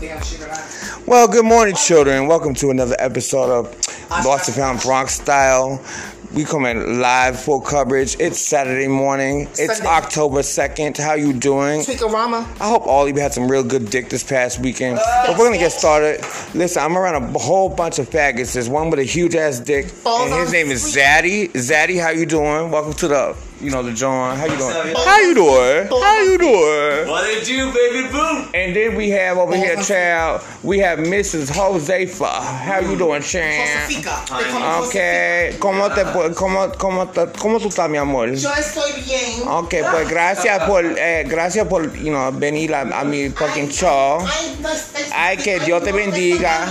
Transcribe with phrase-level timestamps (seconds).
[0.00, 1.02] Damn, sugar high.
[1.06, 2.26] Well, good morning, children.
[2.26, 3.66] Welcome to another episode of
[4.24, 5.78] Lost and Found Bronx Style.
[6.32, 8.16] We coming live full coverage.
[8.18, 9.42] It's Saturday morning.
[9.58, 9.86] It's Sunday.
[9.88, 10.96] October second.
[10.96, 11.80] How you doing?
[11.80, 12.46] Tweakorama.
[12.60, 14.98] I hope all of you had some real good dick this past weekend.
[15.26, 16.24] But we're gonna get started.
[16.54, 18.54] Listen, I'm around a whole bunch of faggots.
[18.54, 21.50] There's one with a huge ass dick, and his name is Zaddy.
[21.52, 22.70] Zaddy, how you doing?
[22.70, 24.36] Welcome to the, you know, the John.
[24.36, 24.94] How you doing?
[24.96, 25.86] How you doing?
[25.88, 27.08] How you doing?
[27.08, 28.48] What did you, baby boo?
[28.54, 30.42] And then we have over here, child.
[30.62, 31.50] We have Mrs.
[31.50, 32.30] Josefa.
[32.40, 33.68] How you doing, child?
[33.68, 34.26] Josefica.
[34.38, 38.28] They call me Okay, ¿cómo te pu- cómo cómo te- cómo tú estás, mi amor?
[38.34, 39.46] Yo estoy bien.
[39.46, 44.20] Okay, pues gracias por eh, gracias por you know venir a, a mi fucking show.
[44.20, 46.66] Ay, no estoy- Ay, que Dios te bendiga.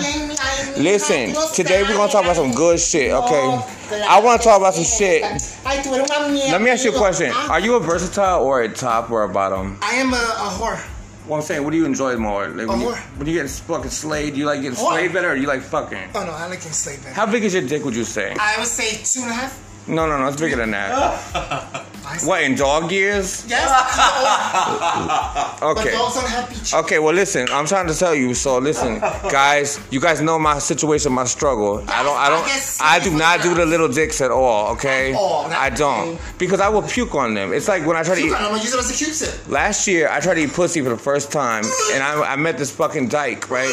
[0.85, 3.11] Estoy bien, ay, mi- Listen, today we're gonna talk about some good shit.
[3.11, 3.41] Okay.
[3.43, 5.23] Oh, I want to talk about some shit.
[5.65, 6.51] Ay, tú eres una mierda.
[6.53, 9.29] Let me ask you a question: Are you a versatile or a top or a
[9.29, 9.77] bottom?
[9.81, 10.79] I am a, a whore.
[11.27, 12.47] Well, I'm saying, what do you enjoy more?
[12.47, 12.97] Like when, A you, whore.
[13.17, 16.09] when you get fucking slayed, do you like getting slayed better, or you like fucking?
[16.15, 17.13] Oh no, I like getting slave better.
[17.13, 17.83] How big is your dick?
[17.85, 18.35] Would you say?
[18.39, 19.87] I would say two and a half.
[19.87, 21.85] No, no, no, it's bigger than that.
[22.09, 23.45] I What in dog years?
[23.49, 23.69] Yes.
[25.59, 25.91] But Okay.
[25.91, 26.73] dogs don't have beach.
[26.73, 27.47] Okay, well, listen.
[27.51, 28.33] I'm trying to tell you.
[28.33, 29.79] So, listen, guys.
[29.91, 31.83] You guys know my situation, my struggle.
[31.87, 32.17] I don't.
[32.17, 32.77] I don't.
[32.81, 34.71] I do not do the little dicks at all.
[34.73, 35.11] Okay.
[35.11, 37.53] At all, I don't because I will puke on them.
[37.53, 38.33] It's like when I try to eat.
[38.33, 39.47] I'm gonna use it as a Q-tip.
[39.47, 41.63] Last year, I tried to eat pussy for the first time,
[41.93, 43.69] and I, I met this fucking dyke, right?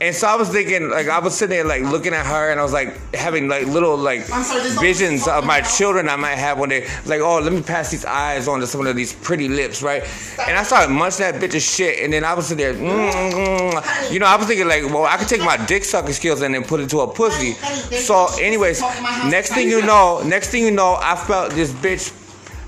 [0.00, 2.60] And so I was thinking, like, I was sitting there, like, looking at her, and
[2.60, 6.58] I was like having like little like sorry, visions of my children I might have
[6.58, 6.86] one day.
[7.06, 10.02] Like, oh, let me pass these eyes on to some of these pretty lips, right?
[10.46, 14.12] And I started munching that bitch's shit, and then I was sitting there, mm, mm.
[14.12, 16.54] you know, I was thinking like, well, I could take my dick sucking skills and
[16.54, 17.52] then put it to a pussy.
[17.96, 18.80] So, anyways,
[19.30, 22.12] next thing you know, next thing you know, I felt this bitch.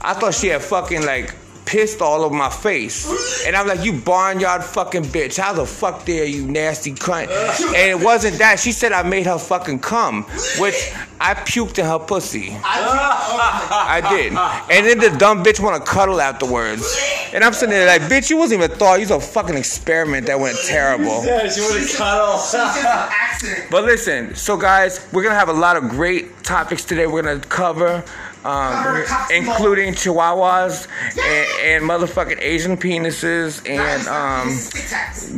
[0.00, 1.34] I thought she had fucking like
[1.68, 3.44] pissed all over my face.
[3.46, 5.36] And I'm like, you barnyard fucking bitch.
[5.38, 7.28] How the fuck dare you nasty cunt?
[7.66, 8.58] And it wasn't that.
[8.58, 10.22] She said I made her fucking come,
[10.58, 10.90] which
[11.20, 12.56] I puked in her pussy.
[12.64, 14.32] I did.
[14.74, 16.96] And then the dumb bitch wanna cuddle afterwards.
[17.34, 18.94] And I'm sitting there like, bitch, you wasn't even thought.
[18.94, 21.22] You was a fucking experiment that went terrible.
[21.28, 22.34] Yeah, she would have cuddle.
[22.36, 23.70] It's just an accident.
[23.70, 27.06] But listen, so guys, we're gonna have a lot of great topics today.
[27.06, 28.02] We're gonna cover,
[28.44, 30.86] um, Cover cock and including chihuahuas
[31.18, 34.48] and, and motherfucking Asian penises and um,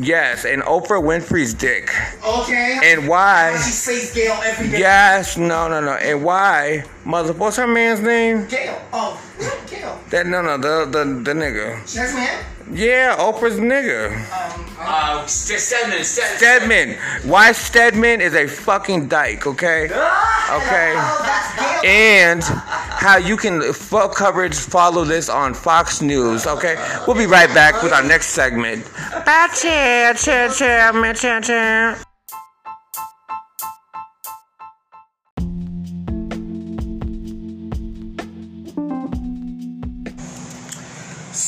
[0.03, 1.91] yes, and Oprah Winfrey's dick
[2.25, 2.79] Okay.
[2.83, 3.57] and why?
[3.57, 4.79] She slays Gayle every day.
[4.81, 6.85] Yes, no, no, no, and why?
[7.05, 8.47] Mother, what's her man's name?
[8.47, 8.81] Gayle.
[8.93, 9.21] Oh,
[9.69, 9.99] Gayle.
[10.11, 11.87] That no, no, the the the nigga.
[11.89, 12.45] She man.
[12.73, 14.15] Yeah, Oprah's nigga.
[14.15, 16.37] Um, um, Uh, Stedman, Stedman.
[16.39, 16.89] Stedman.
[17.29, 19.47] Why Stedman is a fucking dyke?
[19.47, 19.85] Okay.
[19.87, 20.93] Okay.
[20.97, 21.91] oh, that's Gayle.
[21.91, 26.47] and how you can full coverage follow this on Fox News.
[26.47, 26.77] Okay,
[27.07, 28.87] we'll be right back with our next segment.
[29.25, 32.10] Cha cha cha cha cha.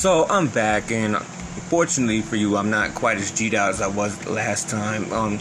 [0.03, 1.17] So I'm back, and
[1.71, 5.13] fortunately for you, I'm not quite as G'd out as I was last time.
[5.13, 5.39] Um,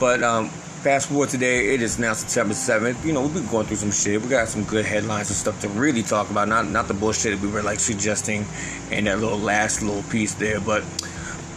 [0.00, 3.04] but um, fast forward today, it is now September 7th.
[3.04, 4.22] You know, we've been going through some shit.
[4.22, 6.48] We got some good headlines and stuff to really talk about.
[6.48, 8.46] Not not the bullshit that we were like suggesting
[8.90, 10.58] in that little last little piece there.
[10.58, 10.84] But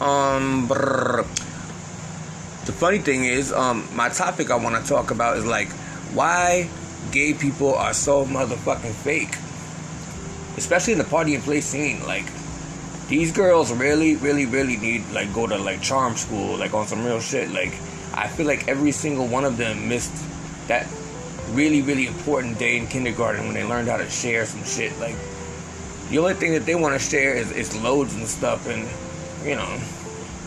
[0.02, 1.24] um, the
[2.74, 5.70] funny thing is, um, my topic I want to talk about is like
[6.12, 6.70] why
[7.14, 9.38] gay people are so motherfucking fake
[10.58, 12.06] especially in the party and play scene.
[12.06, 12.26] Like
[13.12, 17.04] these girls really, really, really need like go to like charm school, like on some
[17.04, 17.52] real shit.
[17.52, 17.74] Like
[18.14, 20.16] I feel like every single one of them missed
[20.70, 20.88] that
[21.50, 24.98] really, really important day in kindergarten when they learned how to share some shit.
[24.98, 25.18] Like
[26.10, 28.88] the only thing that they want to share is, is loads and stuff, and
[29.46, 29.78] you know.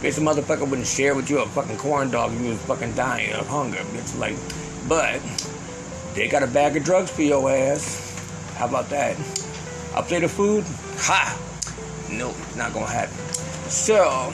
[0.00, 2.94] Bitch, a motherfucker wouldn't share with you a fucking corn dog if you was fucking
[2.94, 3.78] dying of hunger.
[3.78, 4.36] Bitch, like,
[4.88, 5.20] but
[6.14, 8.54] they got a bag of drugs for your ass.
[8.56, 9.16] How about that?
[9.96, 10.64] Update the food?
[10.98, 11.53] Ha!
[12.18, 13.16] Nope, it's not gonna happen.
[13.68, 14.30] So,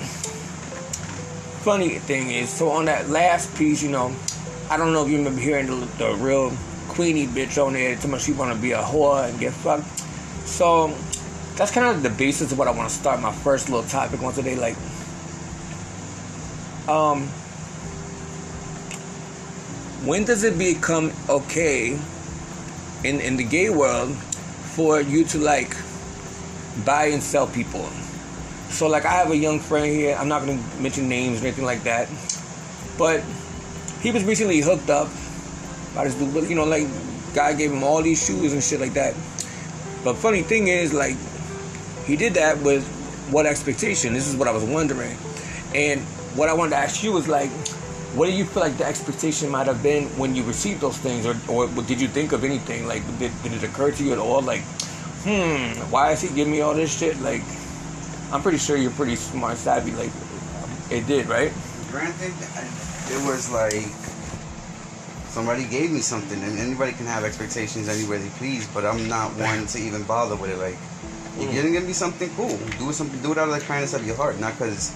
[1.63, 4.15] funny thing is, so on that last piece, you know,
[4.71, 6.53] I don't know if you remember hearing the, the real
[6.89, 9.87] Queenie bitch on there, too much she wanna be a whore and get fucked.
[10.47, 10.95] So,
[11.57, 14.23] that's kind of the basis of what I want to start my first little topic
[14.23, 14.57] on today.
[14.57, 14.77] Like,
[16.89, 17.29] um,
[20.07, 21.99] when does it become okay
[23.05, 24.17] in in the gay world
[24.75, 25.77] for you to like
[26.85, 27.89] buy and sell people?
[28.71, 30.17] So like I have a young friend here.
[30.19, 32.09] I'm not gonna mention names or anything like that,
[32.97, 33.23] but
[34.01, 35.09] he was recently hooked up
[35.95, 36.33] by this dude.
[36.33, 36.87] But you know, like
[37.35, 39.15] guy gave him all these shoes and shit like that.
[40.05, 41.17] But funny thing is, like
[42.07, 42.87] he did that with
[43.31, 44.13] what expectation?
[44.13, 45.17] This is what I was wondering.
[45.75, 46.01] And
[46.35, 47.51] what I wanted to ask you was like,
[48.15, 51.27] what do you feel like the expectation might have been when you received those things,
[51.27, 52.87] or, or did you think of anything?
[52.87, 54.43] Like, did, did it occur to you at all?
[54.43, 54.63] Like,
[55.25, 57.21] hmm, why is he giving me all this shit?
[57.21, 57.43] Like,
[58.33, 59.93] I'm pretty sure you're pretty smart, savvy.
[59.93, 60.11] Like,
[60.91, 61.53] it did, right?
[61.91, 62.33] Granted,
[63.11, 63.87] it was like
[65.29, 68.67] somebody gave me something, and anybody can have expectations any way they please.
[68.69, 70.59] But I'm not one to even bother with it.
[70.59, 70.77] Like,
[71.39, 73.61] if you're gonna give me something cool, do it something, do it out of the
[73.61, 74.95] kindness of your heart, not because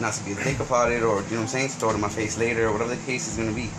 [0.00, 1.90] not to be a dick about it or you know what I'm saying, to throw
[1.90, 3.70] it in my face later or whatever the case is gonna be.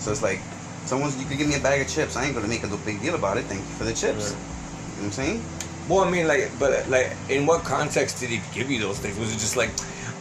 [0.00, 0.40] So it's like,
[0.86, 3.00] someone's you could give me a bag of chips, I ain't gonna make a big
[3.00, 3.44] deal about it.
[3.44, 4.32] Thank you for the chips.
[4.32, 4.57] Right.
[4.98, 5.44] You know what I'm saying?
[5.88, 9.16] Well, I mean, like, but like, in what context did he give you those things?
[9.16, 9.70] Was it just like,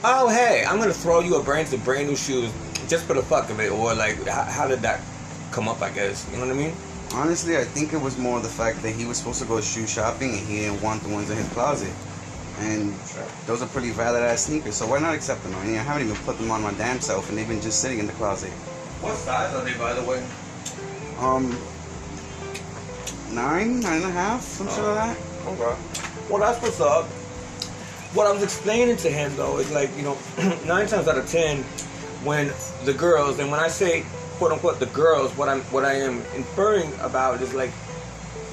[0.04, 2.54] oh, hey, I'm gonna throw you a brand some brand new shoes
[2.88, 5.02] just for the fuck of it, or like, how, how did that
[5.52, 5.82] come up?
[5.82, 6.74] I guess you know what I mean.
[7.14, 9.88] Honestly, I think it was more the fact that he was supposed to go shoe
[9.88, 11.92] shopping and he didn't want the ones in his closet.
[12.60, 12.94] And
[13.46, 15.56] those are pretty valid ass sneakers, so why not accept them?
[15.56, 17.82] I mean, I haven't even put them on my damn self, and they've been just
[17.82, 18.52] sitting in the closet.
[19.02, 20.26] What size are they, by the way?
[21.20, 21.58] Um,
[23.38, 24.94] nine, nine and a half, some shit oh.
[24.94, 25.18] like that.
[25.46, 25.76] Okay.
[26.28, 27.06] Well, that's what's up.
[28.16, 30.18] What I was explaining to him though is like, you know,
[30.66, 31.62] nine times out of ten,
[32.26, 32.52] when
[32.84, 34.04] the girls, and when I say
[34.38, 37.72] quote unquote the girls, what I'm what I am inferring about is like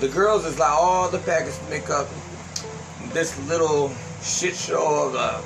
[0.01, 2.07] the girls is like all the package make up
[3.15, 3.91] this little
[4.23, 5.43] shit show of a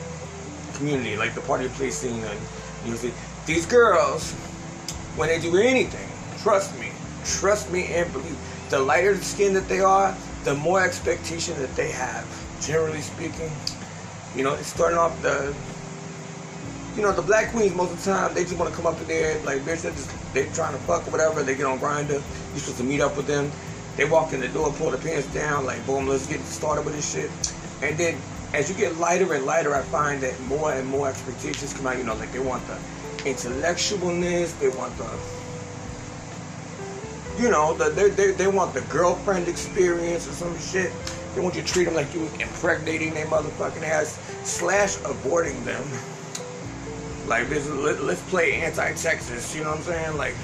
[0.76, 2.40] community, like the party place scene and
[2.86, 3.12] you see
[3.46, 4.32] these girls
[5.16, 6.08] when they do anything,
[6.42, 6.90] trust me,
[7.24, 8.36] trust me and believe
[8.70, 12.26] the lighter the skin that they are, the more expectation that they have.
[12.60, 13.50] Generally speaking,
[14.34, 15.54] you know, it's starting off the,
[16.96, 19.00] you know, the black queens most of the time they just want to come up
[19.00, 21.42] in there like bitch, they're just they trying to fuck or whatever.
[21.42, 22.10] They get on Grindr.
[22.10, 23.50] You're supposed to meet up with them.
[23.96, 26.94] They walk in the door, pull the pants down, like boom, let's get started with
[26.94, 27.30] this shit.
[27.82, 28.16] And then
[28.54, 31.96] as you get lighter and lighter, I find that more and more expectations come out.
[31.96, 32.78] You know, like they want the
[33.28, 35.37] intellectualness, they want the
[37.38, 40.92] you know, the, they, they, they want the girlfriend experience or some shit.
[41.34, 45.84] They want you to treat them like you impregnating their motherfucking ass slash aborting them.
[47.28, 50.16] Like, this, let, let's play anti-Texas, you know what I'm saying?
[50.16, 50.34] Like,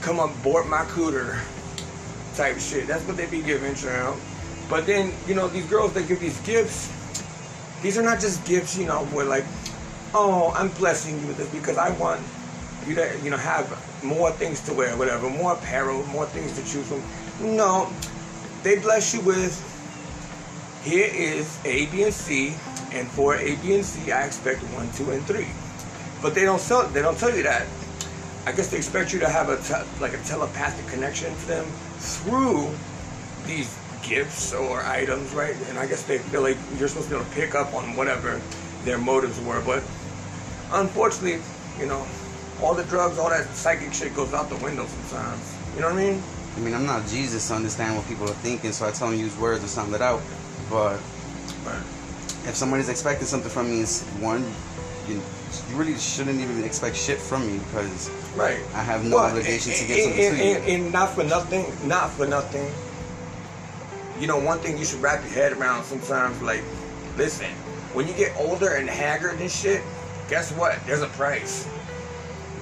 [0.00, 1.40] come abort my cooter
[2.36, 2.86] type shit.
[2.86, 4.18] That's what they be giving, child.
[4.68, 6.92] But then, you know, these girls, they give these gifts.
[7.82, 9.44] These are not just gifts, you know, where like,
[10.14, 12.20] oh, I'm blessing you with this because I want
[12.86, 13.66] you you know, have
[14.04, 17.02] more things to wear, whatever, more apparel, more things to choose from.
[17.56, 17.90] No,
[18.62, 19.54] they bless you with.
[20.82, 22.54] Here is A, B, and C,
[22.92, 25.48] and for A, B, and C, I expect one, two, and three.
[26.22, 26.86] But they don't sell.
[26.88, 27.66] They don't tell you that.
[28.46, 31.64] I guess they expect you to have a te- like a telepathic connection to them
[31.98, 32.70] through
[33.46, 35.56] these gifts or items, right?
[35.68, 37.96] And I guess they feel like you're supposed to be able to pick up on
[37.96, 38.40] whatever
[38.84, 39.60] their motives were.
[39.62, 39.82] But
[40.70, 41.42] unfortunately,
[41.78, 42.06] you know,
[42.62, 45.56] all the drugs, all that psychic shit goes out the window sometimes.
[45.74, 46.22] You know what I mean?
[46.56, 49.18] I mean, I'm not Jesus to understand what people are thinking, so I tell them
[49.18, 50.22] use words or sound it out.
[50.70, 50.98] But
[51.64, 51.82] Right.
[52.46, 54.42] if somebody's expecting something from me, it's one,
[55.08, 55.20] you,
[55.70, 58.58] you really shouldn't even expect shit from me because Right.
[58.74, 60.76] I have no obligation to get and, something and, to you.
[60.76, 62.70] and, and not for nothing, not for nothing.
[64.18, 66.62] You know, one thing you should wrap your head around sometimes, like,
[67.18, 67.50] listen,
[67.92, 69.82] when you get older and haggard and shit,
[70.30, 70.78] guess what?
[70.86, 71.68] There's a price,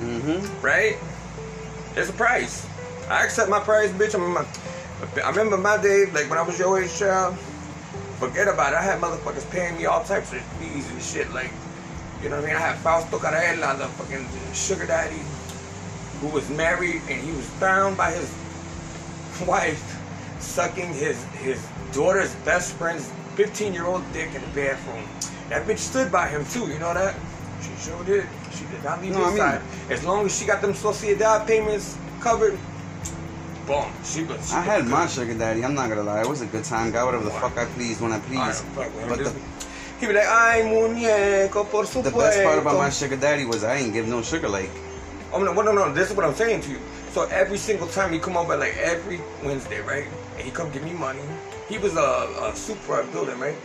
[0.04, 0.60] Mm-hmm.
[0.64, 0.96] right?
[1.94, 2.66] There's a price.
[3.08, 4.14] I accept my price, bitch.
[4.14, 4.44] I'm my,
[5.22, 7.38] I remember my day, like when I was your age, child.
[8.18, 8.76] Forget about it.
[8.76, 11.32] I had motherfuckers paying me all types of fees and shit.
[11.32, 11.50] Like,
[12.22, 12.56] you know what I mean?
[12.56, 15.20] I had Fausto Carella, the fucking sugar daddy,
[16.20, 18.32] who was married and he was found by his
[19.46, 20.00] wife
[20.40, 25.04] sucking his his daughter's best friend's 15 year old dick in the bathroom.
[25.48, 27.14] That bitch stood by him too, you know that?
[27.64, 28.26] She sure did.
[28.52, 29.60] She did not leave No, his I mean- side.
[29.90, 32.58] As long as she got them Sociedad payments covered,
[33.66, 33.86] boom.
[34.04, 34.48] She was.
[34.50, 34.90] She I had good.
[34.90, 35.64] my sugar daddy.
[35.64, 36.20] I'm not gonna lie.
[36.20, 36.90] It was a good time.
[36.92, 37.48] Got whatever the Wow.
[37.48, 38.62] fuck I pleased when I pleased.
[38.64, 38.74] him.
[39.08, 39.32] But the,
[40.00, 42.02] He be like, ay, muñeco, por supuesto.
[42.04, 44.48] the best part about my sugar daddy was I ain't give no sugar.
[44.48, 44.70] Like,
[45.32, 46.78] Oh no, no, no, this is what I'm saying to you.
[47.12, 50.06] So every single time he come over, like every Wednesday, right?
[50.36, 51.22] And he come give me money.
[51.68, 53.56] He was a, a super building, right?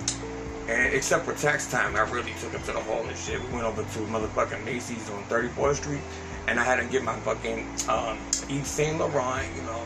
[0.69, 3.41] And except for tax time, I really took him to the hall and shit.
[3.41, 6.01] We went over to motherfucking Macy's on 34th Street,
[6.47, 9.81] and I had to get my fucking um, Yves Saint Laurent, you know,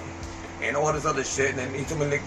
[0.61, 1.51] and all this other shit.
[1.51, 2.21] And then he told me like,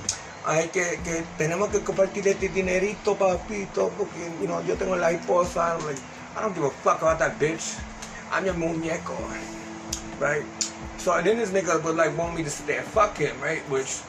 [0.47, 5.11] ay, que, que tenemos que compartir este dinerito, papito, porque, you know, yo tengo la
[5.11, 5.77] esposa.
[5.77, 6.01] I'm like,
[6.35, 7.79] I don't give a fuck about that bitch.
[8.33, 9.17] I'm your muñeco,
[10.19, 10.45] right?
[10.97, 13.61] So and then this nigga would like want me to sit there fuck him, right?
[13.69, 14.01] Which,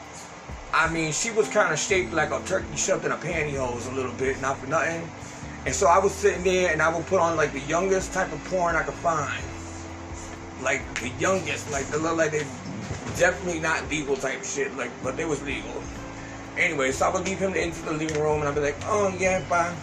[0.74, 3.96] I mean, she was kind of shaped like a turkey shoved in a pantyhose a
[3.96, 5.10] little bit, not for nothing.
[5.66, 8.32] And so I was sitting there and I would put on like the youngest type
[8.32, 9.44] of porn I could find.
[10.62, 12.46] Like the youngest, like they look like they
[13.18, 15.82] definitely not legal type shit, like but they was legal.
[16.58, 19.16] Anyway, so I would leave him into the living room and I'd be like, oh
[19.20, 19.76] yeah, pa,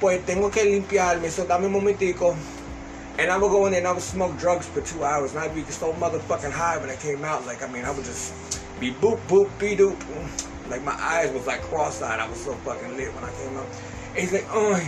[0.00, 2.36] pues tengo que limpiarme, so dame un momentico.
[3.18, 5.40] And I would go in there and I would smoke drugs for two hours and
[5.40, 7.46] I'd be so motherfucking high when I came out.
[7.46, 9.96] Like, I mean, I would just be boop, boop, be doop.
[10.68, 12.18] Like, my eyes was like cross-eyed.
[12.18, 13.66] I was so fucking lit when I came out.
[14.10, 14.80] And he's like, oh,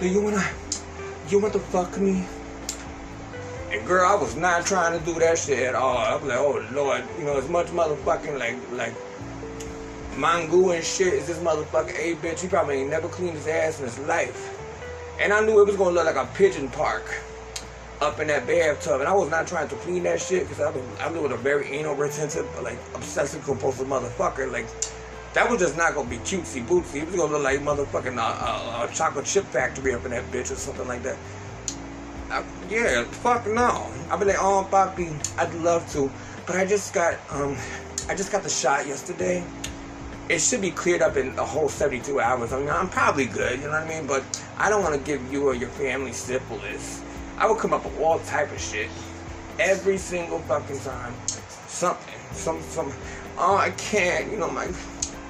[0.00, 0.44] do you wanna,
[1.28, 2.24] you want to fuck me?
[3.70, 5.96] And girl, I was not trying to do that shit at all.
[5.96, 8.94] I was like, oh lord, you know, as much motherfucking like like
[10.16, 12.40] mango and shit is this motherfucker a bitch.
[12.40, 14.56] He probably ain't never cleaned his ass in his life.
[15.20, 17.04] And I knew it was gonna look like a pigeon park
[18.00, 19.00] up in that bathtub.
[19.00, 21.36] And I was not trying to clean that shit because I was I was a
[21.36, 24.50] very anal retentive, like obsessive compulsive motherfucker.
[24.50, 24.66] Like
[25.34, 27.02] that was just not gonna be cutesy bootsy.
[27.02, 30.30] It was gonna look like motherfucking uh, uh, a chocolate chip factory up in that
[30.30, 31.16] bitch or something like that.
[32.30, 33.90] I, yeah, fuck no.
[34.10, 36.10] I'd be like, oh, Poppy, I'd love to,
[36.46, 37.56] but I just got, um,
[38.08, 39.44] I just got the shot yesterday.
[40.28, 42.52] It should be cleared up in a whole 72 hours.
[42.52, 44.06] I mean, I'm probably good, you know what I mean?
[44.06, 44.24] But
[44.56, 47.02] I don't want to give you or your family syphilis.
[47.38, 48.88] I would come up with all type of shit
[49.58, 51.14] every single fucking time.
[51.66, 52.92] Something, some, some.
[53.38, 54.30] Oh, I can't.
[54.30, 54.68] You know my,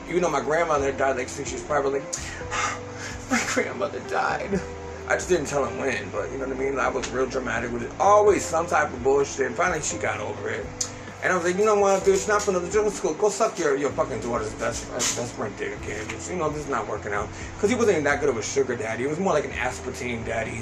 [0.08, 1.88] you know my grandmother died like six years prior.
[1.88, 2.02] Like,
[3.30, 4.60] my grandmother died.
[5.06, 6.78] I just didn't tell him when, but you know what I mean?
[6.78, 7.92] I was real dramatic with it.
[8.00, 9.46] Always some type of bullshit.
[9.46, 10.64] And finally, she got over it.
[11.22, 13.14] And I was like, you know what, bitch, not for the joke school.
[13.14, 16.06] Go suck your, your fucking daughter's best, best friend dick again.
[16.28, 17.28] You know, this is not working out.
[17.54, 19.04] Because he wasn't even that good of a sugar daddy.
[19.04, 20.60] He was more like an aspartame daddy.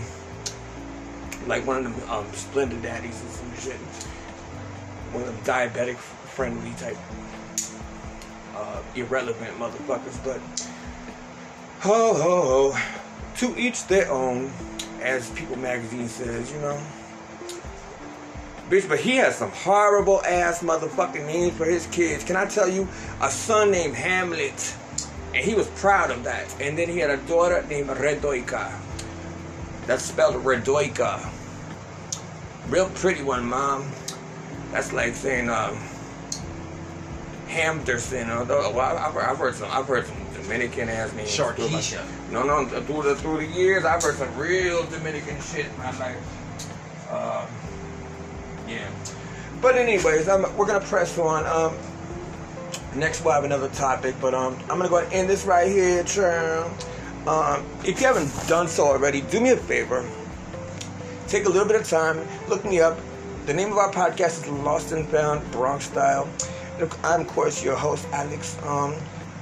[1.46, 3.76] Like one of them um, Splenda daddies and some shit.
[5.12, 6.96] One of them diabetic friendly type
[8.54, 10.22] uh, irrelevant motherfuckers.
[10.24, 10.40] But,
[11.80, 12.78] ho, ho, ho
[13.36, 14.52] to each their own,
[15.00, 16.80] as People Magazine says, you know.
[18.70, 22.24] Bitch, but he has some horrible ass motherfucking names for his kids.
[22.24, 22.88] Can I tell you?
[23.20, 24.74] A son named Hamlet.
[25.34, 26.54] And he was proud of that.
[26.60, 28.72] And then he had a daughter named Redoika.
[29.86, 31.28] That's spelled Redoika.
[32.68, 33.90] Real pretty one, mom.
[34.70, 35.78] That's like saying um,
[37.48, 38.30] Hamderson.
[38.30, 41.36] Although well, I've, I've heard some, I've heard some Dominican ass names.
[41.36, 42.04] Sharkeisha.
[42.30, 42.66] No, no.
[42.66, 47.10] Through the through the years, I've heard some real Dominican shit in my life.
[47.10, 47.46] Um,
[48.68, 48.88] yeah.
[49.60, 51.46] But anyways, I'm, we're gonna press on.
[51.46, 51.76] Um,
[52.98, 55.68] next we'll have another topic, but um, I'm gonna go ahead and end this right
[55.68, 56.70] here, churn.
[57.26, 60.04] Um, if you haven't done so already, do me a favor.
[61.28, 62.98] Take a little bit of time, look me up.
[63.46, 66.28] The name of our podcast is Lost and Found Bronx Style.
[67.04, 68.60] I'm, of course, your host, Alex.
[68.64, 68.96] Um,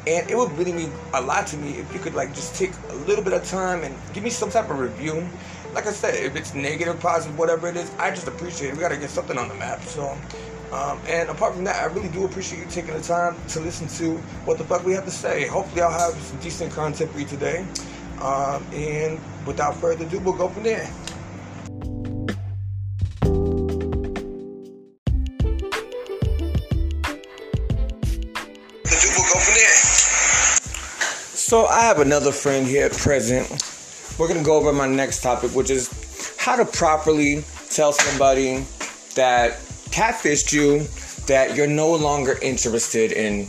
[0.06, 2.72] and it would really mean a lot to me if you could like just take
[2.90, 5.26] a little bit of time and give me some type of review.
[5.72, 8.74] Like I said, if it's negative, positive, whatever it is, I just appreciate it.
[8.74, 9.82] We gotta get something on the map.
[9.82, 10.18] So,
[10.72, 13.88] um, and apart from that, I really do appreciate you taking the time to listen
[13.98, 15.46] to what the fuck we have to say.
[15.46, 17.66] Hopefully, I'll have some decent content for you today.
[18.20, 20.88] Um, and without further ado, we'll go from there.
[31.50, 33.48] So I have another friend here present.
[34.16, 38.64] We're gonna go over my next topic, which is how to properly tell somebody
[39.16, 39.58] that
[39.90, 40.86] catfished you
[41.26, 43.46] that you're no longer interested in,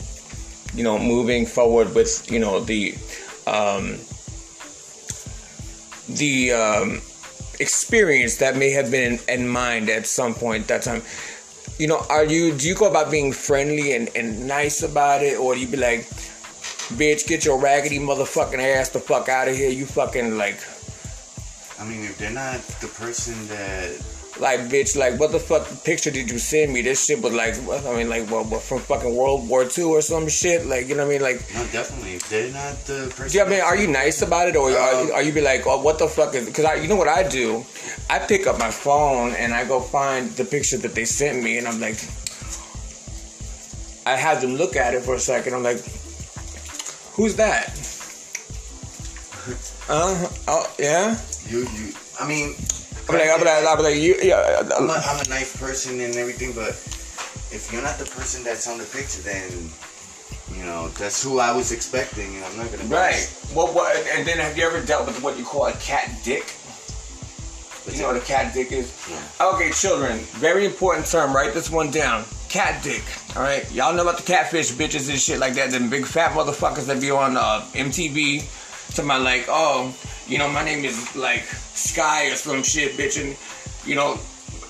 [0.74, 2.94] you know, moving forward with, you know, the
[3.46, 3.98] um,
[6.08, 7.00] the um,
[7.60, 11.02] experience that may have been in, in mind at some point that time.
[11.78, 15.38] You know, are you do you go about being friendly and, and nice about it,
[15.38, 16.06] or do you be like,
[16.96, 19.70] bitch, get your raggedy motherfucking ass the fuck out of here.
[19.70, 20.60] You fucking like,
[21.80, 23.90] I mean, if they're not the person that
[24.42, 26.82] like, bitch, like, what the fuck picture did you send me?
[26.82, 27.54] This shit was like,
[27.86, 30.66] I mean, like, what, what, from fucking World War II or some shit?
[30.66, 31.22] Like, you know what I mean?
[31.22, 33.38] Like, no, definitely, if they're not the person.
[33.38, 35.64] yeah, I mean, are you nice about it, or are, Um, are you be like,
[35.64, 36.44] oh, what the fuck is?
[36.46, 37.64] Because I, you know what I do?
[38.10, 41.58] I pick up my phone and I go find the picture that they sent me,
[41.58, 42.02] and I'm like,
[44.04, 45.54] I have them look at it for a second.
[45.54, 45.78] I'm like,
[47.14, 47.70] who's that?
[49.88, 51.18] Uh, oh, yeah.
[51.48, 52.54] you, you, I mean,
[53.12, 54.62] I'm like, I'm like, I'm like, you, yeah.
[54.76, 56.70] I'm a, I'm a nice person and everything, but
[57.52, 59.52] if you're not the person that's on the picture, then
[60.56, 62.84] you know that's who I was expecting, and I'm not gonna.
[62.84, 63.28] Right.
[63.52, 63.74] What?
[63.74, 63.94] What?
[64.16, 66.54] And then have you ever dealt with what you call a cat dick?
[67.90, 68.92] You know what a cat dick is?
[69.40, 70.18] Okay, children.
[70.38, 71.34] Very important term.
[71.34, 72.24] Write this one down.
[72.48, 73.02] Cat dick.
[73.36, 73.70] All right.
[73.72, 75.70] Y'all know about the catfish bitches and shit like that.
[75.70, 78.46] Them big fat motherfuckers that be on uh, MTV.
[78.98, 79.94] About like, oh,
[80.32, 83.36] you know, my name is like Sky or some shit, bitch, and
[83.86, 84.18] you know,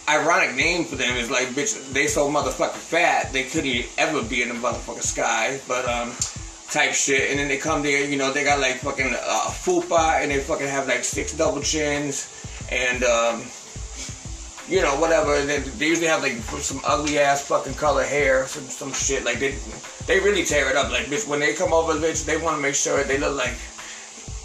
[0.08, 4.42] ironic name for them is like, bitch, they so motherfucking fat they couldn't ever be
[4.42, 6.10] in the motherfucking sky, but um,
[6.70, 7.30] type shit.
[7.30, 10.40] And then they come there, you know, they got like fucking uh, fupa, and they
[10.40, 12.26] fucking have like six double chins,
[12.72, 13.42] and um,
[14.68, 15.36] you know, whatever.
[15.36, 19.24] And then they usually have like some ugly ass fucking color hair, some some shit.
[19.24, 19.54] Like they
[20.06, 20.90] they really tear it up.
[20.90, 23.54] Like bitch, when they come over, bitch, they want to make sure they look like.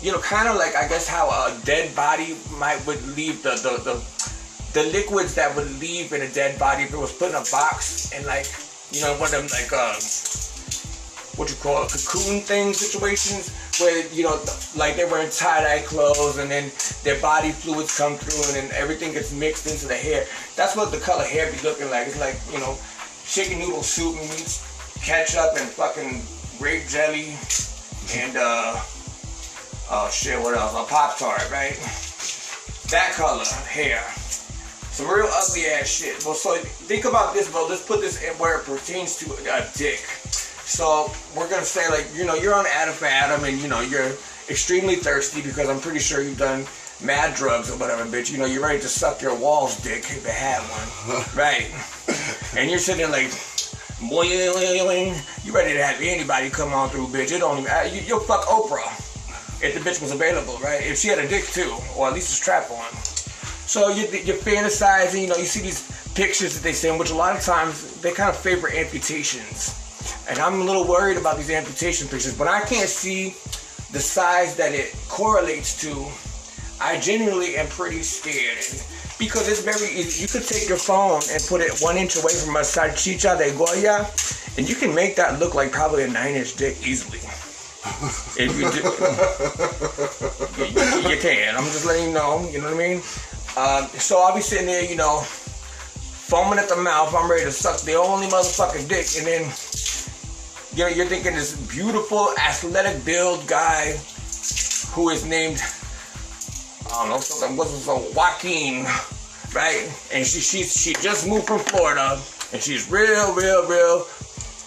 [0.02, 3.52] You know, kind of like I guess how a dead body might would leave the,
[3.52, 4.18] the, the
[4.74, 7.44] the liquids that would leave in a dead body if it was put in a
[7.52, 8.46] box and like
[8.92, 9.98] you know one of them like uh
[11.38, 14.40] what you call it, cocoon thing situations where you know
[14.76, 16.72] like they're wearing tie-dye clothes and then
[17.04, 20.26] their body fluids come through and then everything gets mixed into the hair.
[20.56, 22.08] That's what the color hair be looking like.
[22.08, 22.78] It's like you know
[23.26, 24.62] chicken noodle soup meets
[25.02, 26.22] ketchup and fucking
[26.60, 27.38] grape jelly
[28.14, 28.82] and uh
[29.90, 31.76] oh shit what else a pop tart right
[32.90, 34.04] that color hair
[34.98, 36.26] some real ugly ass shit.
[36.26, 37.68] Well, so think about this, bro.
[37.70, 40.00] Let's put this in where it pertains to a dick.
[40.66, 43.82] So we're gonna say like, you know, you're on Adam for Adam, and you know
[43.82, 44.12] you're
[44.50, 46.66] extremely thirsty because I'm pretty sure you've done
[47.00, 48.32] mad drugs or whatever, bitch.
[48.32, 51.70] You know, you're ready to suck your walls dick if you had one, right?
[52.58, 53.30] And you're sitting there like,
[54.02, 55.14] boing,
[55.46, 57.32] you ready to have anybody come on through, bitch?
[57.32, 59.07] It don't even, uh, you, you'll fuck Oprah
[59.62, 60.82] if the bitch was available, right?
[60.82, 62.94] If she had a dick too, or at least a strap on.
[63.68, 67.16] So you, you're fantasizing, you know, you see these pictures that they send, which a
[67.16, 69.84] lot of times they kind of favor amputations.
[70.30, 73.30] And I'm a little worried about these amputation pictures, but I can't see
[73.92, 76.08] the size that it correlates to.
[76.80, 78.66] I genuinely am pretty scared.
[79.20, 80.22] Because it's very easy.
[80.22, 83.52] You could take your phone and put it one inch away from a salchicha de
[83.58, 84.06] Goya,
[84.58, 87.20] and you can make that look like probably a nine inch dick easily.
[88.38, 88.82] You do,
[90.64, 91.56] you, you can.
[91.56, 92.98] I'm just letting you know, you know what I mean?
[93.58, 97.14] Um, so I'll be sitting there, you know, foaming at the mouth.
[97.16, 99.52] I'm ready to suck the only motherfucking dick, and then
[100.76, 103.94] you're, you're thinking this beautiful, athletic build guy
[104.94, 105.62] who is named,
[106.92, 108.86] I don't know, something wasn't so Joaquin,
[109.56, 109.90] right?
[110.14, 112.20] And she she she just moved from Florida,
[112.54, 114.06] and she's real, real, real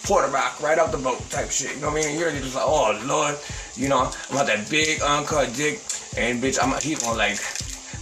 [0.03, 1.75] Puerto Rock, right off the boat type shit.
[1.75, 2.19] You know what I mean?
[2.19, 3.37] You're just like, oh lord,
[3.75, 5.79] you know, I'm about that big uncut dick,
[6.17, 7.37] and bitch, I'm he's gonna like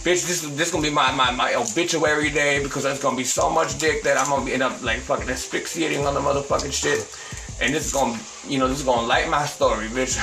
[0.04, 3.50] bitch, this this gonna be my, my, my obituary day because there's gonna be so
[3.50, 7.00] much dick that I'm gonna end up like fucking asphyxiating on the motherfucking shit.
[7.60, 10.16] And this is gonna, you know, this is gonna light my story, bitch.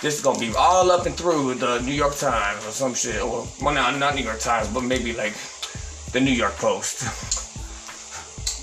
[0.00, 3.22] This is gonna be all up and through the New York Times or some shit.
[3.22, 5.34] Or, well, no, not New York Times, but maybe like
[6.10, 7.38] the New York Post.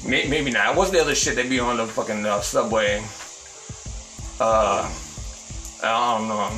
[0.05, 0.75] Maybe not.
[0.75, 3.03] What's the other shit that be on the fucking uh, subway?
[4.39, 4.89] Uh,
[5.83, 6.49] I don't know.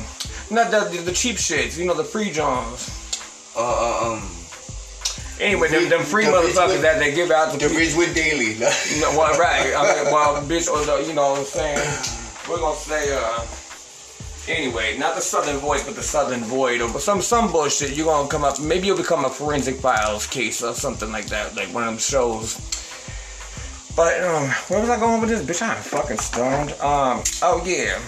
[0.50, 2.88] Not the, the cheap shits, you know, the free Johns.
[3.56, 4.28] Uh, uh, um.
[5.40, 7.74] Anyway, The them, them free the motherfuckers Ridgewood- that they give out to The.
[7.74, 8.54] Ridgewood Daily.
[9.00, 9.74] No, well, right.
[9.76, 11.78] I mean, well, bitch, or the, you know what I'm saying?
[12.48, 13.46] We're gonna say, uh,
[14.48, 17.96] anyway, not the Southern Voice, but the Southern Void, or some some bullshit.
[17.96, 21.56] You're gonna come up, maybe you'll become a Forensic Files case or something like that,
[21.56, 22.56] like one of them shows.
[23.94, 25.42] But um, where was I going with this?
[25.42, 26.70] Bitch, I'm fucking stoned.
[26.80, 27.98] Um, oh yeah.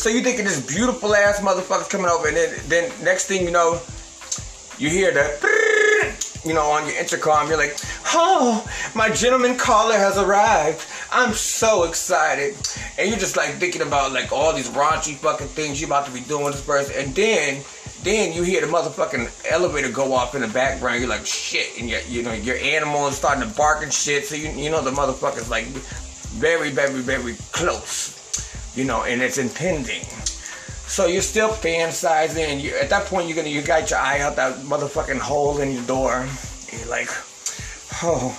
[0.00, 3.50] So you thinking this beautiful ass motherfucker's coming over, and then then next thing you
[3.50, 3.80] know,
[4.78, 7.76] you hear that, you know, on your intercom, you're like,
[8.14, 10.86] oh, my gentleman caller has arrived.
[11.12, 12.56] I'm so excited.
[12.96, 16.12] And you're just like thinking about like all these raunchy fucking things you're about to
[16.12, 16.94] be doing with this person.
[16.96, 17.62] And then,
[18.02, 21.00] then you hear the motherfucking elevator go off in the background.
[21.00, 21.78] You're like, shit.
[21.78, 24.24] And you know, your animal is starting to bark and shit.
[24.24, 28.16] So you, you know the motherfucker's like very, very, very close.
[28.74, 30.02] You know, and it's impending.
[30.86, 34.20] So you're still fantasizing, and you, at that point you're gonna you got your eye
[34.20, 36.22] out that motherfucking hole in your door.
[36.22, 37.08] And you're like,
[38.02, 38.36] oh,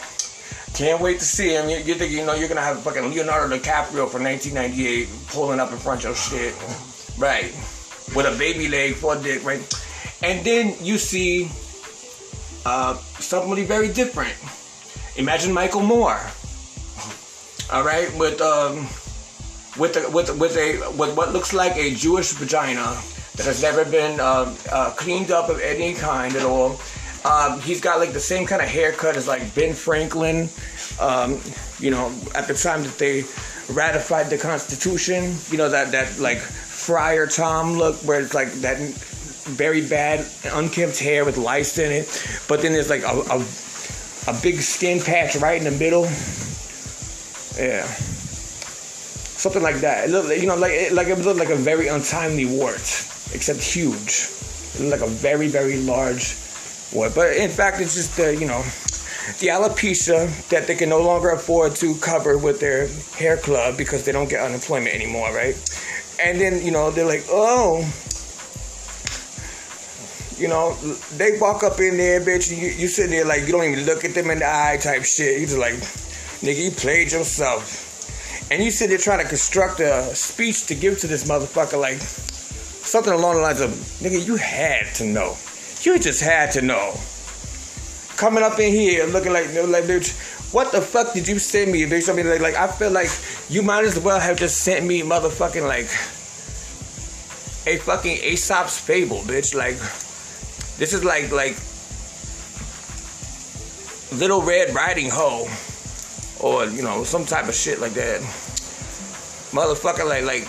[0.74, 1.70] can't wait to see him.
[1.70, 5.72] You, you think you know you're gonna have fucking Leonardo DiCaprio from 1998 pulling up
[5.72, 6.56] in front of your shit,
[7.18, 7.54] right?
[8.16, 9.62] With a baby leg for a dick, right?
[10.22, 11.50] And then you see
[12.66, 14.36] uh, somebody very different.
[15.18, 16.20] Imagine Michael Moore.
[17.72, 18.88] All right, with um,
[19.80, 22.98] with a, with with a with what looks like a Jewish vagina
[23.36, 26.80] that has never been uh, uh, cleaned up of any kind at all.
[27.24, 30.50] Um, he's got like the same kind of haircut as like Ben Franklin.
[31.00, 31.40] Um,
[31.80, 33.24] you know, at the time that they
[33.70, 36.42] ratified the Constitution, you know that that like
[36.86, 38.78] Friar Tom look, where it's like that
[39.46, 42.08] very bad unkempt hair with lice in it,
[42.48, 43.40] but then there's like a a,
[44.28, 46.04] a big skin patch right in the middle.
[47.58, 47.88] Yeah
[49.42, 50.08] something like that.
[50.08, 52.86] It looked, you know, like it, like it looked like a very untimely wart,
[53.34, 54.30] except huge.
[54.78, 56.38] It like a very, very large
[56.94, 57.16] wart.
[57.16, 58.62] But in fact, it's just the, you know,
[59.40, 64.06] the alopecia that they can no longer afford to cover with their hair club because
[64.06, 65.56] they don't get unemployment anymore, right?
[66.24, 67.80] And then, you know, they're like, oh,
[70.38, 70.74] you know,
[71.18, 74.04] they walk up in there, bitch, you, you sit there like you don't even look
[74.04, 75.40] at them in the eye type shit.
[75.40, 75.76] You just like,
[76.42, 78.50] nigga, you played yourself.
[78.52, 81.98] And you sit there trying to construct a speech to give to this motherfucker like
[81.98, 83.70] something along the lines of,
[84.02, 85.36] nigga, you had to know.
[85.84, 86.94] You just had to know.
[88.18, 90.14] Coming up in here looking like, like bitch,
[90.52, 91.86] what the fuck did you send me?
[91.86, 93.10] I mean, like, like I feel like
[93.50, 95.86] you might as well have just sent me motherfucking like
[97.68, 99.56] a fucking Aesop's fable, bitch.
[99.56, 99.78] Like,
[100.78, 101.56] this is like like
[104.20, 105.48] Little Red Riding Hoe,
[106.42, 108.20] or you know some type of shit like that.
[109.52, 110.48] Motherfucker, like like.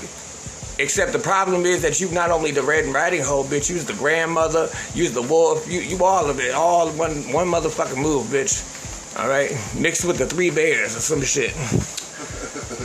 [0.79, 3.69] Except the problem is that you not only the Red Riding Hoe, bitch.
[3.69, 4.71] You's the grandmother.
[4.95, 5.71] You's the wolf.
[5.71, 6.55] You you all of it.
[6.55, 8.82] All one one motherfucking move, bitch.
[9.19, 11.55] All right, mixed with the three bears or some shit.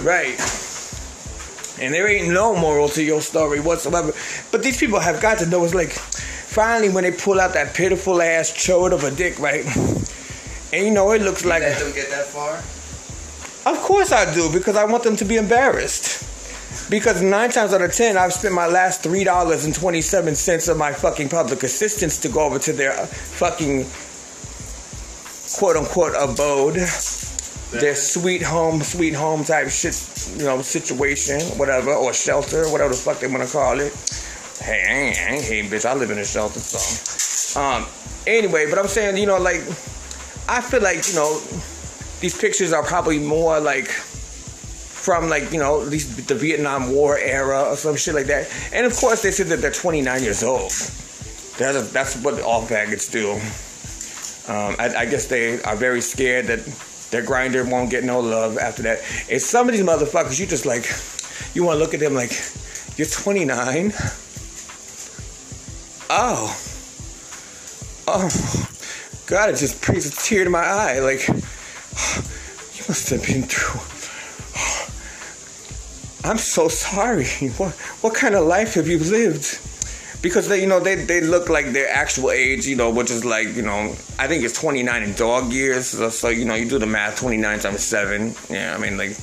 [0.03, 0.37] right.
[1.79, 4.11] And there ain't no moral to your story whatsoever.
[4.51, 7.75] But these people have got to know it's like finally when they pull out that
[7.75, 9.65] pitiful ass chode of a dick, right?
[10.73, 12.57] And you know it looks like Let them get that far.
[13.71, 16.25] Of course I do, because I want them to be embarrassed.
[16.89, 20.67] Because nine times out of ten, I've spent my last three dollars and twenty-seven cents
[20.67, 23.85] of my fucking public assistance to go over to their fucking
[25.55, 26.75] quote unquote abode,
[27.71, 29.95] their sweet home, sweet home type shit,
[30.37, 33.93] you know, situation, whatever, or shelter, whatever the fuck they want to call it.
[34.61, 35.85] Hey, hating, bitch.
[35.85, 37.59] I live in a shelter, so.
[37.59, 37.85] Um.
[38.25, 39.61] Anyway, but I'm saying, you know, like,
[40.49, 41.39] I feel like, you know,
[42.19, 43.87] these pictures are probably more like
[45.07, 48.51] from like you know at least the Vietnam War era or some shit like that.
[48.73, 50.71] And of course they said that they're 29 years old.
[51.57, 53.39] That's that's what all faggots do.
[54.47, 56.63] Um, I, I guess they are very scared that
[57.11, 58.99] their Grindr won't get no love after that.
[59.29, 60.85] And some of these motherfuckers, you just like,
[61.53, 62.31] you want to look at them like,
[62.97, 63.93] you're 29.
[66.09, 66.57] Oh,
[68.07, 68.69] oh,
[69.25, 69.49] God!
[69.49, 70.99] It just brings a tear to my eye.
[70.99, 71.33] Like, you
[72.87, 73.81] must have been through.
[76.23, 77.25] I'm so sorry.
[77.57, 79.59] What what kind of life have you lived?
[80.21, 83.23] Because they, you know, they, they look like their actual age, you know, which is
[83.23, 85.87] like, you know, I think it's 29 in dog years.
[85.87, 88.33] So, so you know, you do the math, 29 times seven.
[88.49, 89.15] Yeah, I mean, like,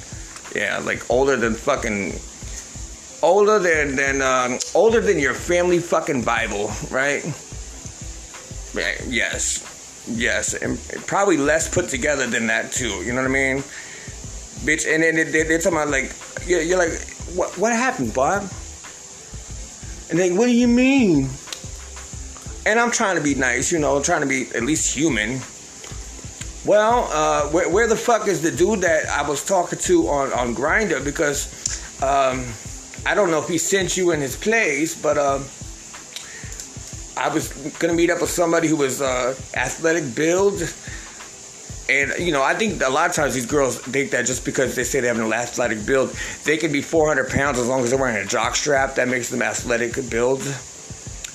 [0.55, 2.15] yeah, like older than fucking,
[3.23, 7.25] older than than um, older than your family fucking Bible, right?
[8.73, 9.01] Right.
[9.09, 13.03] Yes, yes, and probably less put together than that too.
[13.05, 13.59] You know what I mean?
[14.65, 16.13] Bitch, and then they, they, they're talking about like,
[16.47, 17.01] you're, you're like,
[17.35, 18.49] what what happened, Bob?
[20.11, 21.29] And they, what do you mean?
[22.67, 25.41] And I'm trying to be nice, you know, trying to be at least human.
[26.65, 30.33] Well, uh, where, where the fuck is the dude that I was talking to on,
[30.33, 31.05] on Grindr?
[31.05, 32.45] Because um,
[33.07, 35.41] I don't know if he sent you in his place, but uh,
[37.17, 40.55] I was gonna meet up with somebody who was uh, athletic build.
[41.89, 44.75] And you know, I think a lot of times these girls think that just because
[44.75, 46.11] they say they have an athletic build,
[46.45, 48.95] they can be 400 pounds as long as they're wearing a jock strap.
[48.95, 50.41] That makes them athletic build.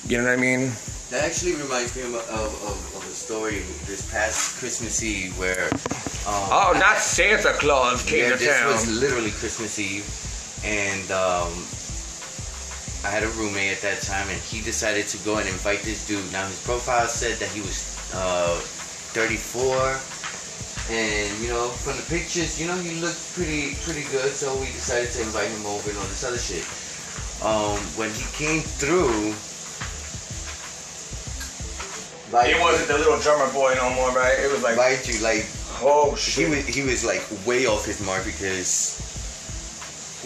[0.08, 0.72] You know what I mean?
[1.10, 2.50] That actually reminds me of, of,
[2.94, 5.64] of, a story this past Christmas Eve where.
[6.26, 8.66] Um, Oh, not I- Santa Claus came yeah, to this town.
[8.72, 10.04] was literally Christmas Eve,
[10.64, 11.50] and um,
[13.06, 16.06] I had a roommate at that time, and he decided to go and invite this
[16.06, 16.20] dude.
[16.32, 18.58] Now his profile said that he was uh,
[19.14, 19.98] 34,
[20.90, 24.30] and you know from the pictures, you know he looked pretty pretty good.
[24.34, 26.66] So we decided to invite him over and all this other shit.
[27.40, 29.32] Um, when he came through,
[32.32, 34.38] like It wasn't the little drummer boy no more, right?
[34.38, 35.46] It was like, mind you, like
[35.82, 38.98] oh he was he was like way off his mark because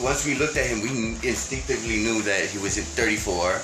[0.01, 3.59] once we looked at him, we instinctively knew that he was at 34.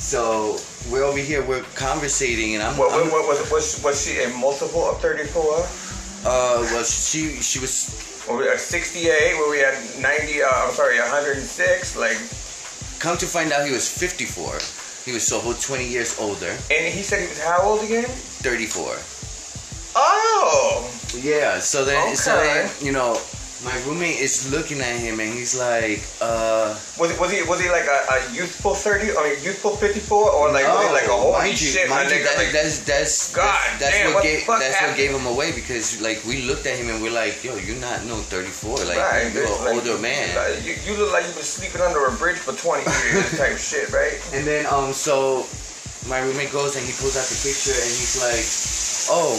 [0.00, 0.56] So
[0.90, 4.22] we're over here, we're conversating, and I'm, What, I'm what, what, was, was, was she
[4.22, 5.83] a multiple of 34?
[6.24, 9.36] Uh, well, she she was Were we at 68?
[9.38, 10.42] Were we had 90?
[10.42, 11.96] Uh, I'm sorry, 106?
[11.96, 12.16] Like,
[13.00, 14.58] come to find out he was 54.
[15.04, 18.04] He was so whole 20 years older, and he said he was how old again?
[18.40, 18.96] 34.
[19.96, 21.60] Oh, Yeah.
[21.60, 22.84] So then, so then, Okay.
[22.86, 23.20] you know,
[23.64, 26.76] my roommate is looking at him, and he's like, uh.
[27.00, 30.30] was it was he was he like a, a youthful 30 or a youthful 54
[30.30, 33.56] or like he like a holy you, shit, mind you, that, like, that's that's God
[33.80, 36.66] that's, that's damn, what, what gave that's what gave him away because like we looked
[36.66, 39.74] at him and we're like, yo, you're not no 34, like right, you're an like,
[39.80, 40.28] older man.
[40.36, 43.56] like, you, you look like you've been sleeping under a bridge for 20 years type
[43.56, 44.20] shit, right?
[44.36, 45.48] And then um so
[46.08, 48.44] my roommate goes and he pulls out the picture and he's like,
[49.08, 49.32] "Oh,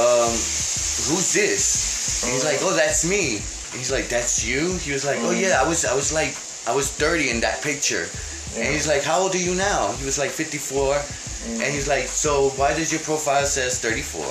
[0.00, 1.91] um, who's this?"
[2.22, 5.32] And he's like, "Oh, that's me." And he's like, "That's you?" He was like, "Oh
[5.32, 6.34] yeah, I was I was like
[6.66, 8.06] I was 30 in that picture."
[8.56, 10.96] And he's like, "How old are you now?" He was like 54.
[11.58, 14.22] And he's like, "So why does your profile says 34?"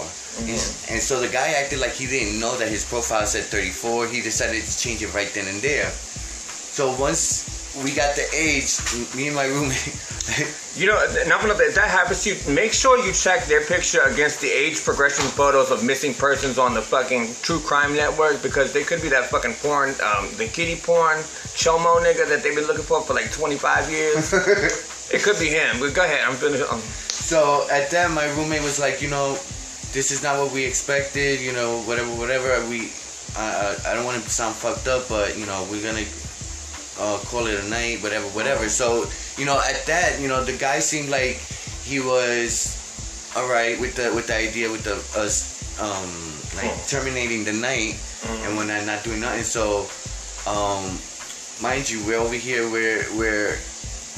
[0.48, 4.08] He's, and so the guy acted like he didn't know that his profile said 34.
[4.08, 5.92] He decided to change it right then and there.
[5.92, 8.80] So once we got the age,
[9.16, 9.96] me and my roommate,
[10.76, 10.96] You know,
[11.28, 14.48] not gonna, if that happens to you, make sure you check their picture against the
[14.48, 19.02] age progression photos of missing persons on the fucking true crime network because they could
[19.02, 21.18] be that fucking porn, um, the kitty porn
[21.60, 24.32] chomo nigga that they've been looking for for like 25 years.
[25.12, 25.78] it could be him.
[25.80, 26.22] But go ahead.
[26.26, 26.64] I'm finished.
[26.72, 29.34] Um, So at that, my roommate was like, you know,
[29.92, 31.42] this is not what we expected.
[31.42, 32.48] You know, whatever, whatever.
[32.70, 32.92] We,
[33.36, 36.06] uh, I don't want to sound fucked up, but you know, we're gonna
[37.00, 38.70] uh, call it a night, whatever, whatever.
[38.70, 39.06] So
[39.38, 41.38] you know, at that, you know, the guy seemed like
[41.84, 42.78] he was
[43.36, 46.10] all right with the with the idea with the us um
[46.56, 47.96] like terminating the night
[48.44, 49.44] and when I'm not doing nothing.
[49.44, 49.88] So,
[50.50, 50.98] um,
[51.62, 52.70] mind you, we're over here.
[52.70, 53.58] We're we're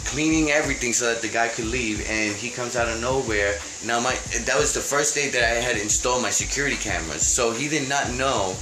[0.05, 4.01] cleaning everything so that the guy could leave and he comes out of nowhere now
[4.01, 7.69] my that was the first day that i had installed my security cameras so he
[7.69, 8.53] did not know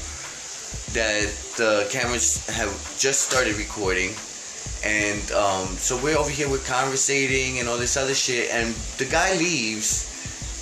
[0.93, 4.11] that the cameras have just started recording.
[4.83, 8.49] And um, so we're over here we're conversating and all this other shit.
[8.51, 10.09] And the guy leaves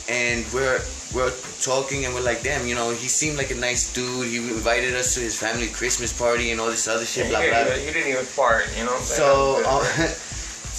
[0.09, 0.81] and we're
[1.13, 4.27] we're talking and we're like damn you know he seemed like a nice dude.
[4.27, 7.41] He invited us to his family christmas party and all this other shit he, blah.
[7.41, 9.83] didn't blah even, he didn't even fart, you know so, um,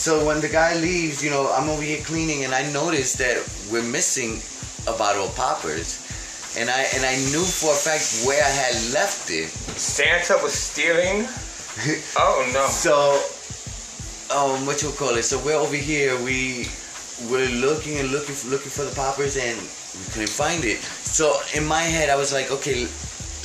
[0.00, 3.36] so when the guy leaves, you know, I'm over here cleaning, and I noticed that
[3.70, 4.40] we're missing
[4.86, 5.99] a bottle of poppers,
[6.58, 9.48] and I and I knew for a fact where I had left it.
[9.78, 11.26] Santa was stealing.
[12.18, 12.66] Oh no.
[12.66, 13.16] So,
[14.36, 15.22] um, what you call it?
[15.22, 16.14] So we're over here.
[16.22, 16.66] We
[17.30, 20.78] we're looking and looking for, looking for the poppers, and we couldn't find it.
[20.78, 22.86] So in my head, I was like, okay.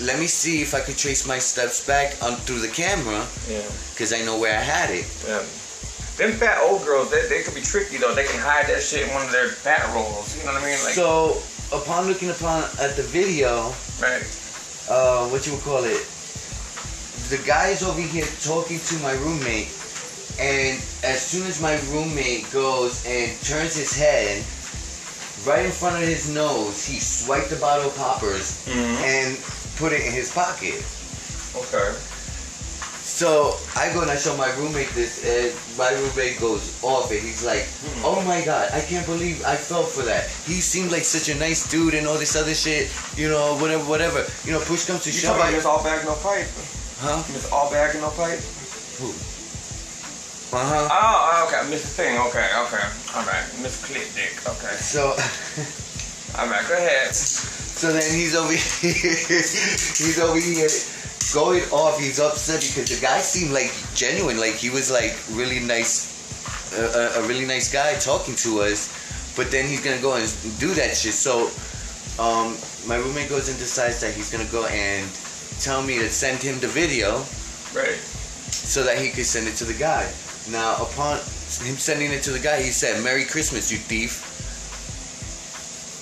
[0.04, 3.64] Let me see if I could trace my steps back on through the camera Yeah.
[3.96, 5.08] because I know where I had it.
[5.24, 5.40] Yeah.
[6.20, 8.14] Them fat old girls, they, they could be tricky though.
[8.14, 10.36] They can hide that shit in one of their fat rolls.
[10.36, 10.76] You know what I mean?
[10.84, 11.40] Like, So
[11.74, 14.24] upon looking upon at the video, right.
[14.90, 16.06] uh, what you would call it,
[17.30, 19.68] the guy's over here talking to my roommate,
[20.40, 24.44] and as soon as my roommate goes and turns his head,
[25.48, 28.96] right in front of his nose, he swiped the bottle of poppers Mhm.
[29.04, 29.38] and
[29.78, 30.84] put it in his pocket.
[31.56, 31.94] Okay.
[33.16, 35.48] So I go and I show my roommate this, and
[35.80, 37.64] my roommate goes off, and he's like,
[38.04, 40.28] "Oh my god, I can't believe I fell for that.
[40.44, 43.88] He seemed like such a nice dude, and all this other shit, you know, whatever,
[43.88, 44.20] whatever.
[44.44, 46.44] You know, push comes to You shove, talking about I, Miss All Bag No Pipe?
[47.00, 47.24] huh?
[47.32, 48.44] Miss All Bag No Pipe?
[50.52, 50.88] Uh huh.
[50.92, 51.64] Oh, okay.
[51.72, 52.20] Miss Thing.
[52.20, 52.84] Okay, okay.
[53.16, 53.48] All right.
[53.64, 54.36] Miss Clit Dick.
[54.44, 54.76] Okay.
[54.76, 55.16] So,
[56.36, 56.68] All right.
[56.68, 57.16] Go ahead.
[57.16, 58.52] so then he's over
[58.84, 59.40] here,
[60.04, 60.68] he's over here
[61.36, 62.00] going off.
[62.00, 66.08] He's upset because the guy seemed like genuine, like he was like really nice,
[66.74, 68.88] a, a, a really nice guy talking to us.
[69.36, 70.24] But then he's gonna go and
[70.64, 71.12] do that shit.
[71.14, 71.52] So,
[72.18, 72.56] um,
[72.88, 75.04] my roommate goes and decides that he's gonna go and
[75.60, 77.20] tell me to send him the video
[77.76, 78.00] Right.
[78.50, 80.08] so that he could send it to the guy.
[80.50, 81.18] Now, upon
[81.68, 84.24] him sending it to the guy, he said, "Merry Christmas, you thief,"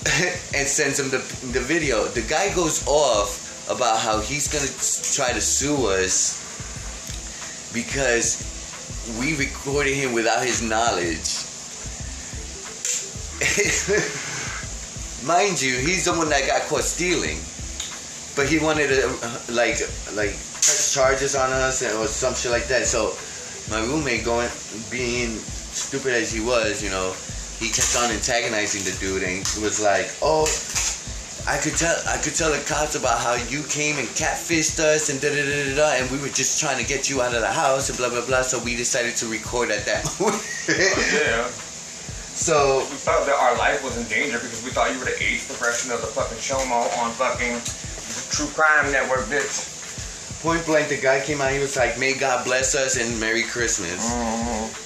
[0.54, 1.18] and sends him the
[1.58, 2.06] the video.
[2.06, 4.68] The guy goes off about how he's gonna
[5.16, 6.40] try to sue us
[7.74, 8.38] because
[9.20, 11.44] we recorded him without his knowledge.
[15.26, 17.40] Mind you, he's the one that got caught stealing,
[18.36, 19.08] but he wanted to
[19.54, 19.80] like
[20.14, 20.32] like
[20.64, 22.86] press charges on us and- or some shit like that.
[22.86, 23.16] So
[23.72, 24.50] my roommate going
[24.92, 27.14] being stupid as he was, you know,
[27.60, 30.46] he kept on antagonizing the dude and was like, "Oh,
[31.46, 35.10] I could tell I could tell the cops about how you came and catfished us
[35.10, 37.36] and da da da da da, and we were just trying to get you out
[37.36, 40.40] of the house and blah blah blah." So we decided to record at that moment.
[40.70, 41.44] Yeah.
[42.32, 45.20] so We thought that our life was in danger because we thought you were the
[45.22, 47.60] age progression of the fucking Chomo on fucking
[48.32, 49.70] True Crime Network, bitch.
[50.42, 51.52] point blank, the guy came out.
[51.52, 54.83] He was like, "May God bless us and Merry Christmas." Mm-hmm.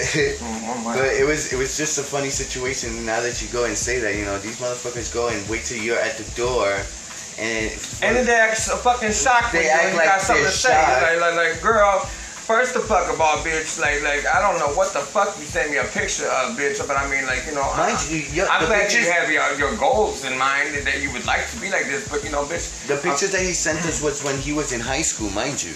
[0.40, 0.84] Mm-hmm.
[0.84, 3.04] But it was it was just a funny situation.
[3.04, 5.78] Now that you go and say that, you know, these motherfuckers go and wait till
[5.78, 6.80] you're at the door,
[7.40, 7.72] and
[8.04, 10.52] And then they act so fucking shocked They when act you like got something to
[10.52, 10.76] say.
[10.76, 12.00] Like, like, like, girl,
[12.50, 13.80] first the fuck all, bitch.
[13.80, 16.84] Like, like, I don't know what the fuck you sent me a picture of, bitch.
[16.84, 19.30] But I mean, like, you know, mind I, you, your, I'm glad pictures, you have
[19.30, 22.08] your, your goals in mind that you would like to be like this.
[22.08, 22.86] But you know, bitch.
[22.88, 25.72] the pictures that he sent us was when he was in high school, mind you.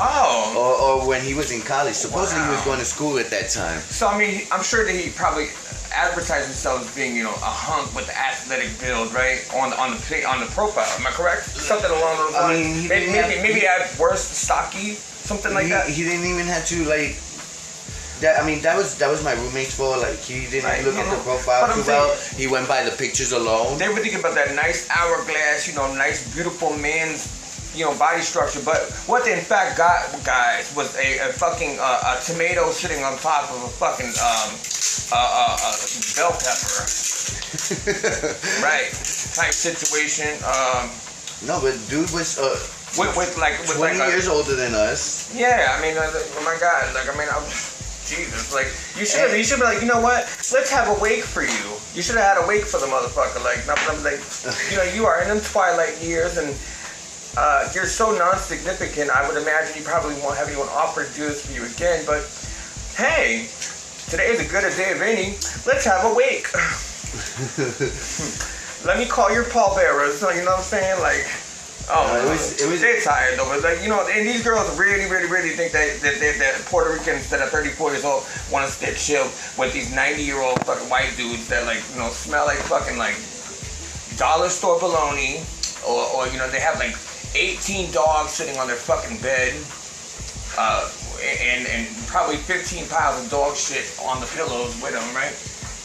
[0.00, 0.54] Oh.
[0.56, 1.94] or, or when he was in college.
[1.94, 3.80] Supposedly he was going to school at that time.
[3.80, 5.48] So I mean, I'm sure that he probably
[5.94, 9.40] advertised himself as being, you know, a hunk with the athletic build, right?
[9.56, 10.86] On the on the on the profile.
[10.98, 11.44] Am I correct?
[11.44, 12.60] Something along those I lines.
[12.60, 15.88] mean, he maybe maybe, have- maybe at worst stocky, something like he, that.
[15.88, 17.18] he didn't even have to like.
[18.20, 20.02] That, I mean, that was that was my roommate's fault.
[20.02, 21.38] Like he didn't Right, look you at the uh-huh.
[21.38, 22.10] profile too well.
[22.36, 23.78] He went by the pictures alone.
[23.78, 27.30] they were thinking about that nice hourglass, you know, nice beautiful man's,
[27.78, 28.60] you know, body structure.
[28.64, 33.04] But what they in fact got, guys, was a, a fucking uh, a tomato sitting
[33.04, 34.50] on top of a fucking um,
[35.14, 35.78] uh, uh, uh,
[36.18, 36.82] bell pepper,
[38.66, 38.90] right?
[39.38, 40.34] Type situation.
[40.42, 40.90] Um,
[41.46, 42.58] no, but dude was uh,
[42.98, 45.30] with, with like with 20 like a, years older than us.
[45.30, 47.46] Yeah, I mean, uh, oh my God, like I mean, I'm,
[48.08, 48.66] Jesus, like
[48.98, 50.26] you should have, you should be like, you know what?
[50.50, 51.66] Let's have a wake for you.
[51.94, 53.38] You should have had a wake for the motherfucker.
[53.44, 54.18] Like, not I'm like,
[54.72, 56.50] you know, you are in them twilight years and.
[57.38, 59.10] Uh, you're so non-significant.
[59.14, 62.02] I would imagine you probably won't have anyone offer to do this for you again.
[62.04, 62.26] But
[62.98, 63.46] hey,
[64.10, 65.38] today is a good a day of any.
[65.62, 66.50] Let's have a wake.
[68.84, 70.20] Let me call your pallbearers.
[70.20, 70.98] You know what I'm saying?
[71.00, 71.30] Like,
[71.94, 73.46] oh, No, it was- it was- they're tired though.
[73.46, 76.54] But like, you know, and these girls really, really, really think that that, that, that
[76.66, 80.42] Puerto Ricans that are 34 years old want to sit chill with these 90 year
[80.42, 83.14] old fucking white dudes that like, you know, smell like fucking like
[84.18, 85.38] dollar store bologna,
[85.86, 86.98] or, or you know, they have like
[87.38, 89.54] 18 dogs sitting on their fucking bed.
[90.58, 90.90] Uh,
[91.22, 95.34] and, and probably 15 piles of dog shit on the pillows with them, right?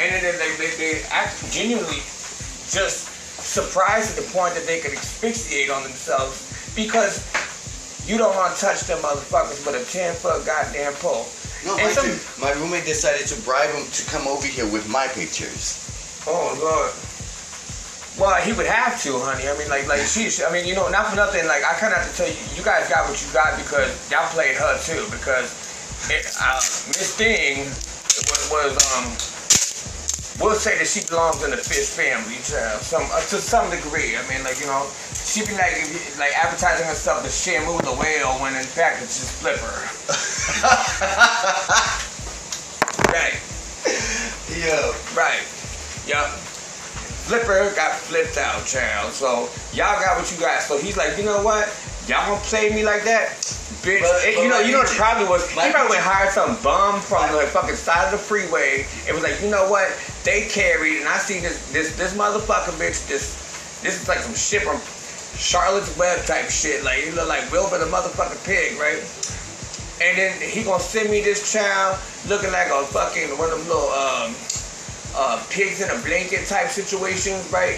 [0.01, 2.01] And then they, they, they act genuinely
[2.73, 3.09] just
[3.41, 7.21] surprised at the point that they could asphyxiate on themselves because
[8.07, 11.27] you don't want to touch them motherfuckers with a 10 foot goddamn pole.
[11.65, 15.07] No, And some- my roommate decided to bribe him to come over here with my
[15.07, 15.79] pictures.
[16.25, 16.91] Oh Lord.
[18.19, 19.49] Well, he would have to, honey.
[19.49, 20.29] I mean, like, like she.
[20.45, 21.47] I mean, you know, not for nothing.
[21.47, 23.89] Like, I kind of have to tell you, you guys got what you got because
[24.11, 25.01] y'all played her too.
[25.09, 25.49] Because
[26.13, 26.61] it, uh,
[26.93, 27.65] Miss Thing
[28.29, 29.09] was, was um.
[30.41, 34.17] We'll say that she belongs in the fish family, to some uh, to some degree.
[34.17, 35.77] I mean, like you know, she be like
[36.17, 39.73] like advertising herself as Shamu the whale when in fact it's just Flipper.
[43.13, 43.37] right.
[44.53, 44.93] Yeah.
[45.17, 45.45] Right.
[46.05, 46.52] Yup.
[47.27, 49.11] Flipper got flipped out, child.
[49.13, 50.61] So y'all got what you got.
[50.61, 51.67] So he's like, you know what?
[52.07, 53.31] Y'all gonna play me like that?
[53.83, 54.01] Bitch.
[54.01, 55.49] But- And but you know, my you know what the problem was?
[55.49, 58.85] He my probably went hired some bum from the fucking side of the freeway.
[59.07, 59.87] It was like, you know what?
[60.23, 63.07] They carried, and I see this this this motherfucker bitch.
[63.07, 64.79] This this is like some shit from
[65.39, 66.83] Charlotte's Web type shit.
[66.83, 68.99] Like you look like Wilbur the motherfucking pig, right?
[70.03, 73.67] And then he gonna send me this child looking like a fucking one of them
[73.67, 74.35] little um
[75.15, 77.77] uh pigs in a blanket type situations, right?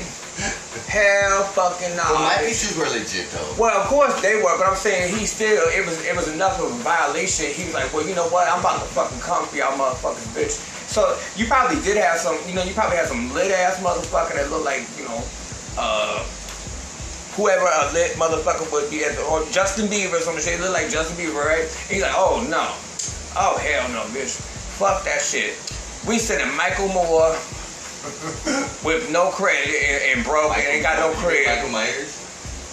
[0.87, 2.03] Hell fucking no.
[2.11, 3.55] Well, my pictures were legit though.
[3.57, 6.59] Well, of course they were, but I'm saying he still it was it was enough
[6.59, 7.47] of a violation.
[7.51, 8.47] He was like, well, you know what?
[8.47, 10.59] I'm about to fucking come for y'all motherfuckers, bitch.
[10.87, 14.35] So you probably did have some, you know, you probably had some lit ass motherfucker
[14.35, 15.23] that looked like, you know,
[15.77, 16.23] uh,
[17.35, 20.59] whoever a lit motherfucker would be at the, or Justin Bieber or some shit.
[20.59, 21.67] Look like Justin Bieber, right?
[21.89, 22.71] He's like, oh no,
[23.35, 24.39] oh hell no, bitch,
[24.79, 25.55] fuck that shit.
[26.07, 27.33] We sending Michael Moore
[28.85, 31.47] with no credit and, and broke and ain't got no credit.
[31.47, 32.21] Michael Myers.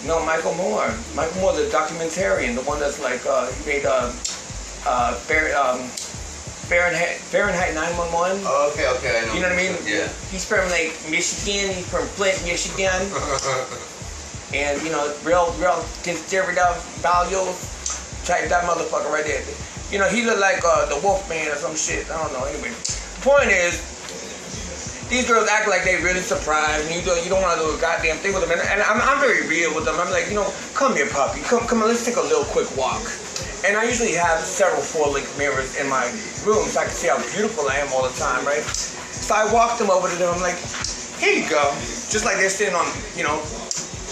[0.05, 0.93] No, Michael Moore.
[1.15, 4.13] Michael Moore, the documentarian, the one that's like uh, he made uh,
[4.85, 5.79] uh, Fair, um,
[6.69, 8.43] Fahrenheit Fahrenheit 911.
[8.45, 9.33] Oh, okay, okay, I know.
[9.33, 9.75] You know what I mean?
[9.81, 10.07] Yeah.
[10.29, 11.73] He's from like Michigan.
[11.73, 13.01] He's from Flint, Michigan.
[14.53, 17.57] and you know, real, real conservative values
[18.25, 19.41] type that motherfucker right there.
[19.91, 22.09] You know, he looked like uh, the Wolfman or some shit.
[22.09, 22.45] I don't know.
[22.45, 22.71] Anyway,
[23.23, 23.79] point is,
[25.09, 27.71] these girls act like they really surprised, and you don't, you don't want to do
[27.71, 28.51] a goddamn thing with them.
[28.51, 29.95] And, and I'm, I'm very real with them.
[29.99, 31.41] I'm like, you know, come here, puppy.
[31.41, 33.03] Come, come on, let's take a little quick walk.
[33.63, 36.03] And I usually have several full-length mirrors in my
[36.43, 38.63] room, so I can see how beautiful I am all the time, right?
[38.63, 40.33] So I walked them over to them.
[40.33, 40.59] I'm like,
[41.21, 41.71] here you go.
[42.11, 43.39] Just like they're sitting on, you know,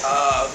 [0.05, 0.47] uh,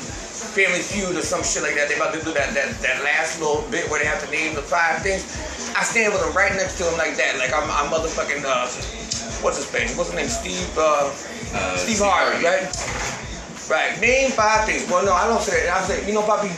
[0.56, 1.88] Family Feud or some shit like that.
[1.88, 4.54] They about to do that, that that last little bit where they have to name
[4.56, 5.24] the five things.
[5.76, 7.36] I stand with him right next to him like that.
[7.38, 8.66] Like I'm, I'm motherfucking, uh,
[9.44, 9.96] what's his name?
[9.96, 10.28] What's his name?
[10.28, 11.12] Steve, uh,
[11.54, 12.66] Uh, Steve Harvey, right?
[13.70, 14.00] Right.
[14.00, 14.88] Name five things.
[14.90, 15.76] Well, no, I don't say that.
[15.76, 16.48] I say, you know, Poppy,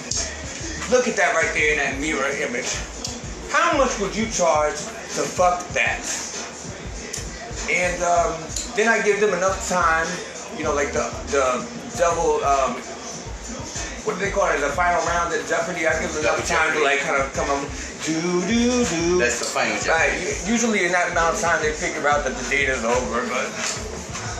[0.91, 2.73] look at that right there in that mirror image.
[3.51, 4.77] How much would you charge
[5.16, 6.05] to fuck that?
[7.71, 8.33] And um,
[8.77, 10.09] then I give them enough time,
[10.57, 11.66] you know, like the the
[11.99, 12.81] double, um,
[14.09, 14.57] what do they call it?
[14.65, 15.85] The final round at Jeopardy.
[15.85, 17.61] I give them enough time to like kind of come on,
[18.09, 18.17] do
[18.49, 19.21] do do.
[19.21, 20.01] That's the final job.
[20.01, 20.17] Right.
[20.49, 23.53] Usually in that amount of time they figure out that the date is over, but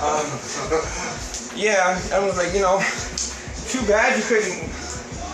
[0.01, 0.25] um,
[1.53, 2.81] yeah, I was like, you know,
[3.69, 4.73] too bad you couldn't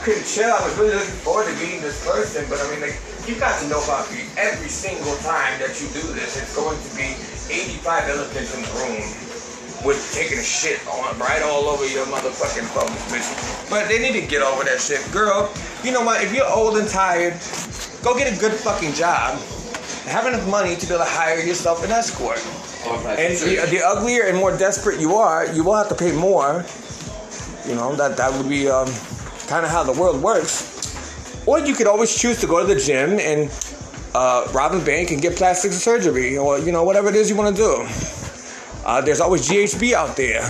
[0.03, 0.51] couldn't chill.
[0.51, 2.99] I was really looking forward to meeting this person, but I mean, like,
[3.31, 6.91] you got to know, Buffy, every single time that you do this, it's going to
[6.99, 7.15] be
[7.55, 9.24] 85 elephants in the room
[9.85, 13.71] with taking a shit on right all over your motherfucking clothes, bitch.
[13.71, 15.53] But they need to get over that shit, girl.
[15.83, 16.23] You know what?
[16.25, 17.35] If you're old and tired,
[18.03, 19.39] go get a good fucking job.
[20.07, 22.39] Have enough money to be able to hire yourself an escort.
[23.19, 26.65] And the, the uglier and more desperate you are, you will have to pay more.
[27.67, 28.89] You know that that would be um,
[29.49, 30.73] kind of how the world works.
[31.47, 33.51] Or you could always choose to go to the gym and
[34.15, 37.37] uh, rob a bank and get plastic surgery, or you know whatever it is you
[37.37, 38.24] want to do.
[38.85, 40.43] Uh, there's always GHB out there.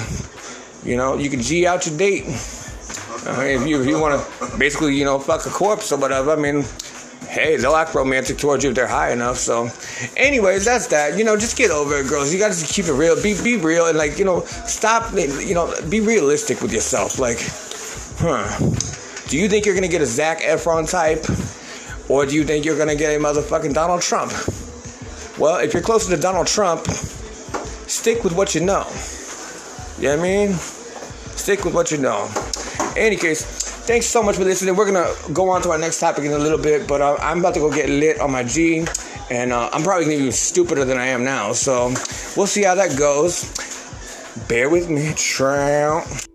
[0.85, 2.25] You know you can G out your date.
[3.27, 6.33] Uh, if you if you want to basically you know fuck a corpse or whatever.
[6.33, 6.65] I mean,
[7.29, 9.37] hey, they'll act romantic towards you if they're high enough.
[9.37, 9.71] So,
[10.17, 11.17] anyways, that's that.
[11.17, 12.33] You know, just get over it, girls.
[12.33, 13.21] You got to keep it real.
[13.23, 15.13] Be be real and like you know, stop.
[15.15, 17.19] You know, be realistic with yourself.
[17.19, 17.39] Like,
[18.19, 18.45] huh?
[19.29, 21.25] Do you think you're gonna get a Zac Efron type,
[22.11, 24.33] or do you think you're gonna get a motherfucking Donald Trump?
[25.39, 26.87] Well, if you're closer to Donald Trump,
[27.87, 28.87] stick with what you know.
[29.99, 30.53] You know what I mean?
[31.37, 32.31] Stick with what you know.
[32.97, 33.45] Any case,
[33.87, 34.77] thanks so much for listening.
[34.77, 37.41] We're gonna go on to our next topic in a little bit, but uh, I'm
[37.41, 38.85] about to go get lit on my G,
[39.31, 41.53] and uh, I'm probably gonna be stupider than I am now.
[41.53, 41.93] So
[42.37, 43.45] we'll see how that goes.
[44.49, 46.27] Bear with me, trout.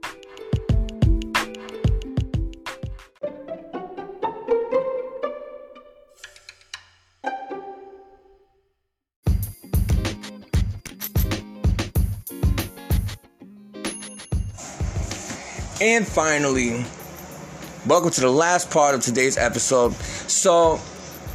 [15.82, 16.84] And finally,
[17.88, 19.94] welcome to the last part of today's episode.
[19.94, 20.78] So,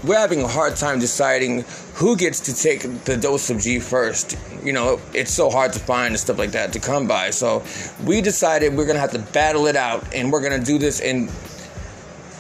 [0.05, 1.65] we're having a hard time deciding
[1.95, 4.37] who gets to take the dose of G first.
[4.63, 7.31] You know, it's so hard to find and stuff like that to come by.
[7.31, 7.63] So,
[8.05, 11.29] we decided we're gonna have to battle it out, and we're gonna do this in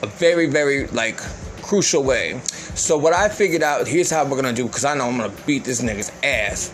[0.02, 1.16] a very, very like
[1.62, 2.38] crucial way.
[2.74, 5.32] So, what I figured out here's how we're gonna do because I know I'm gonna
[5.46, 6.70] beat this nigga's ass.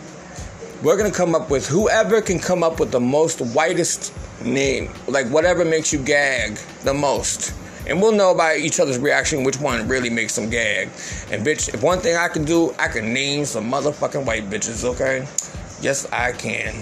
[0.83, 5.27] We're gonna come up with whoever can come up with the most whitest name, like
[5.27, 7.53] whatever makes you gag the most.
[7.87, 10.89] And we'll know by each other's reaction which one really makes them gag.
[11.31, 14.83] And bitch, if one thing I can do, I can name some motherfucking white bitches,
[14.85, 15.29] okay?
[15.83, 16.75] Yes, I can.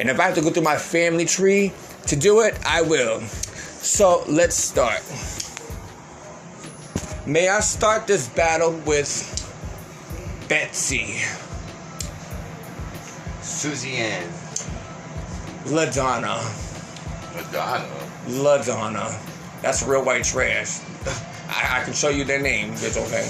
[0.00, 1.74] And if I have to go through my family tree
[2.06, 3.20] to do it, I will.
[3.20, 5.02] So let's start.
[7.26, 9.28] May I start this battle with
[10.48, 11.18] Betsy
[13.62, 14.28] Susie Ann.
[15.66, 16.42] LaDonna.
[17.32, 17.86] Madonna.
[18.26, 19.62] LaDonna.
[19.62, 20.80] That's real white trash.
[21.48, 22.72] I, I can show you their name.
[22.72, 23.22] It's okay.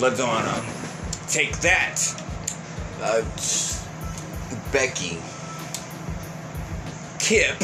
[0.00, 0.64] LaDonna.
[1.30, 2.00] Take that.
[3.02, 3.20] Uh,
[4.72, 5.18] Becky.
[7.18, 7.58] Kip.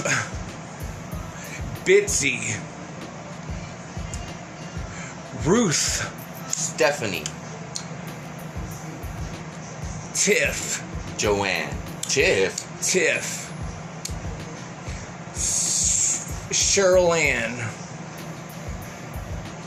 [1.86, 2.54] Bitsy.
[5.46, 6.04] Ruth.
[6.50, 7.24] Stephanie.
[10.12, 10.84] Tiff.
[11.16, 11.79] Joanne.
[12.10, 12.66] Tiff.
[12.82, 13.46] Tiff.
[16.50, 17.54] Sherlyn.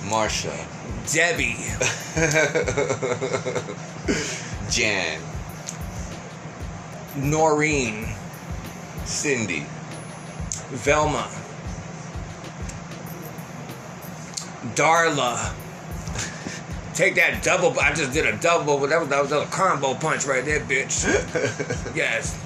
[0.09, 0.53] Marsha.
[1.13, 1.55] Debbie.
[4.69, 5.21] Jan.
[7.15, 8.09] Noreen.
[9.05, 9.65] Cindy.
[10.69, 11.29] Velma.
[14.75, 15.53] Darla.
[16.93, 17.77] Take that double.
[17.79, 20.59] I just did a double, but that was, that was a combo punch right there,
[20.59, 21.05] bitch.
[21.95, 22.39] yes.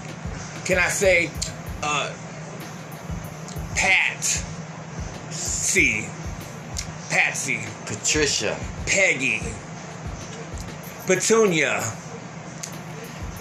[0.66, 1.30] Can I say,
[1.84, 2.14] uh,
[3.76, 4.24] Pat?
[5.32, 6.08] C.
[7.10, 7.60] Patsy.
[7.86, 8.58] Patricia.
[8.86, 9.42] Peggy.
[11.06, 11.84] Petunia.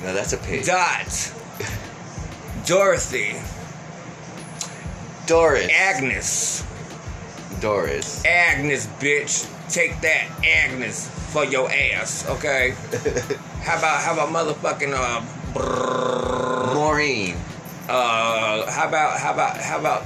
[0.02, 0.64] No, that's a pig.
[0.64, 1.32] Dot.
[2.64, 3.36] Dorothy.
[5.26, 5.70] Doris.
[5.72, 6.64] Agnes.
[7.60, 8.24] Doris.
[8.24, 9.52] Agnes, bitch.
[9.68, 12.70] Take that, Agnes, for your ass, okay?
[13.62, 15.20] how about how about motherfucking uh
[15.52, 17.36] brrr, Maureen.
[17.88, 20.02] uh how about how about how about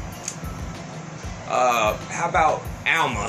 [1.48, 3.28] uh how about Alma?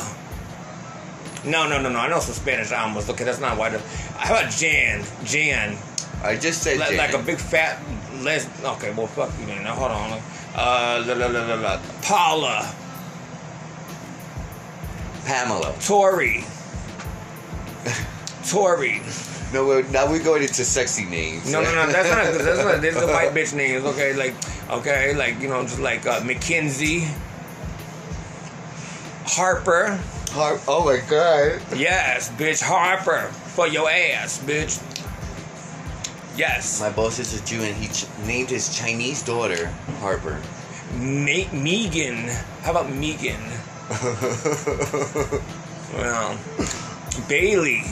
[1.44, 2.00] No, no, no, no.
[2.00, 3.10] I know some Spanish Almas.
[3.10, 3.74] Okay, that's not white.
[4.18, 5.04] How about Jan?
[5.26, 5.76] Jan.
[6.24, 6.98] I just said Like, Jan.
[6.98, 7.80] like a big fat
[8.22, 9.64] les okay, well fuck you then.
[9.64, 10.22] Now hold on.
[10.56, 11.82] Uh la, la, la, la, la.
[12.02, 12.74] Paula.
[15.26, 15.74] Pamela.
[15.86, 16.44] Tori.
[18.48, 19.02] Tori.
[19.54, 21.52] No, we're, now we're going into sexy names.
[21.52, 21.92] No, no, no.
[21.92, 22.44] That's not.
[22.46, 22.82] That's not.
[22.82, 23.84] This is the white bitch names.
[23.84, 24.34] Okay, like,
[24.70, 27.06] okay, like you know, just like uh, Mackenzie,
[29.26, 30.00] Harper.
[30.32, 31.62] Har- oh my god.
[31.76, 34.80] Yes, bitch, Harper for your ass, bitch.
[36.38, 39.68] Yes, My boss is a Jew and he ch- named his Chinese daughter
[40.00, 40.42] Harper.
[40.94, 42.30] Ma- Megan.
[42.64, 43.42] How about Megan?
[45.94, 46.38] Well,
[47.28, 47.84] Bailey.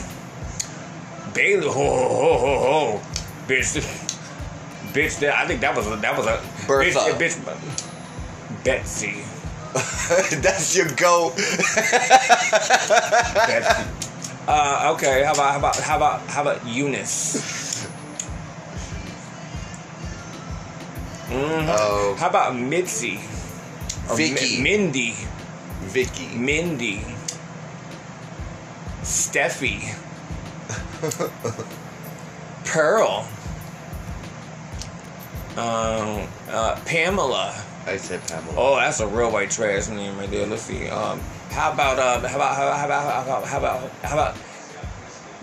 [1.33, 1.67] Bailey.
[1.67, 3.01] Ho ho ho ho ho.
[3.45, 3.75] Bitch.
[4.93, 5.19] Bitch.
[5.19, 6.99] That, I think that was a that was a Bertha.
[7.19, 7.35] bitch.
[7.35, 9.23] bitch Betsy.
[10.41, 11.33] That's your go.
[13.35, 13.83] Betsy.
[14.47, 15.23] Uh, okay.
[15.23, 17.35] How about how about how about how about Eunice?
[21.29, 21.67] Mhm.
[21.69, 23.19] Oh, How about Mitzi?
[24.15, 24.61] Vicky.
[24.63, 25.15] Mindy.
[25.89, 26.35] Vicky.
[26.37, 27.03] Mindy.
[29.01, 29.95] Steffi.
[32.65, 33.27] Pearl.
[35.57, 37.63] Um, uh, Pamela.
[37.85, 38.53] I said Pamela.
[38.55, 40.45] Oh, that's a real white trash name right there.
[40.45, 40.87] Let's see.
[40.89, 41.19] Um,
[41.49, 44.37] how about uh, how about how about how about how about how about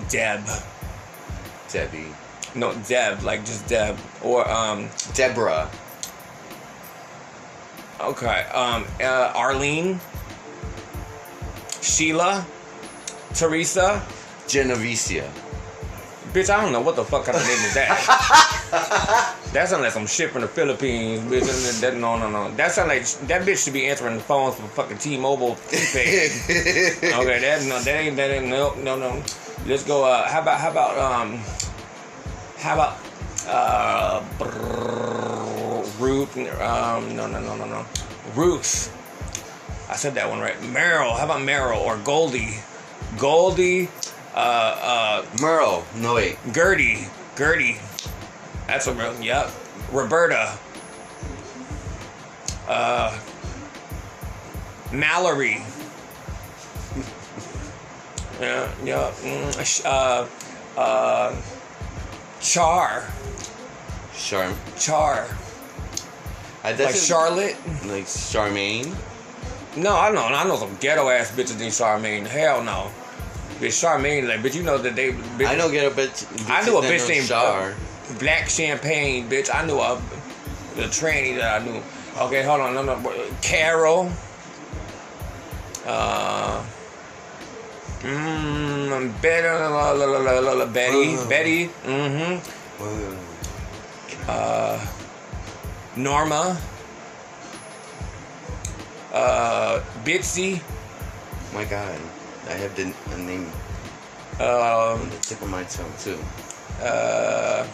[0.09, 0.47] Deb?
[1.69, 2.15] Debbie.
[2.55, 5.69] No, Deb, like just Deb, or um, Deborah.
[8.01, 10.01] okay, um, uh, Arlene,
[11.87, 12.45] Sheila,
[13.35, 14.03] Teresa.
[14.47, 15.29] Genovesia.
[16.33, 19.35] Bitch, I don't know what the fuck kind of name is that.
[19.53, 21.81] that sounds like some shit from the Philippines, bitch.
[21.81, 22.51] That, no, no, no.
[22.53, 25.53] That sounds like that bitch should be answering the phones for fucking T-Mobile.
[25.69, 26.29] okay,
[27.03, 29.23] that no, that ain't that ain't no, no, no.
[29.67, 30.05] Let's go.
[30.05, 31.41] Uh, how about how about um,
[32.59, 32.99] how about
[33.49, 36.37] uh, brrr, Ruth?
[36.61, 37.87] Um, no, no, no, no, no.
[38.35, 38.93] Ruth.
[39.89, 40.57] I said that one right.
[40.61, 41.17] Meryl.
[41.17, 42.59] How about Meryl or Goldie?
[43.19, 43.89] Goldie.
[44.35, 45.85] Uh, uh, Merle.
[45.97, 46.39] No wait.
[46.53, 47.07] Gertie.
[47.37, 47.79] Gertie.
[48.67, 49.15] That's a real.
[49.21, 49.51] Yep.
[49.93, 50.59] Roberta.
[52.69, 53.17] Uh.
[54.93, 55.63] Mallory.
[58.41, 58.71] Yeah.
[58.85, 59.13] Yeah.
[59.23, 60.27] mm, Uh.
[60.79, 61.37] Uh.
[62.41, 63.05] Char.
[64.17, 64.55] Charm.
[64.79, 65.27] Char.
[66.65, 67.57] I Like Charlotte.
[67.87, 68.95] Like Charmaine.
[69.77, 70.23] No, I know.
[70.23, 72.27] I know some ghetto ass bitches named Charmaine.
[72.27, 72.91] Hell no.
[73.61, 75.13] Bitch, Charmaine, like, but you know that they.
[75.13, 76.27] Bitch, I know get a bitch.
[76.51, 77.71] I knew a bitch named Char.
[77.71, 77.75] uh,
[78.19, 79.49] Black Champagne, bitch.
[79.55, 80.01] I knew a
[80.77, 81.83] the tranny that I knew.
[82.19, 83.13] Okay, hold on, no, no,
[83.43, 84.11] Carol.
[85.87, 86.63] Uh,
[88.01, 91.29] mm, better, la, la, la, la, la, la, Betty, Uh.
[91.29, 91.69] Betty.
[91.85, 92.39] Mm-hmm.
[94.29, 94.87] Uh,
[95.97, 96.59] Norma.
[99.17, 100.61] Uh, Bitsy.
[101.55, 101.99] My God,
[102.49, 103.51] I have the a name
[104.39, 106.19] Um, on the tip of my tongue too.
[106.83, 107.67] uh,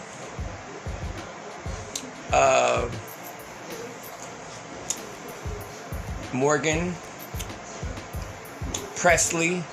[2.31, 2.89] uh,
[6.31, 6.95] Morgan,
[8.95, 9.63] Presley,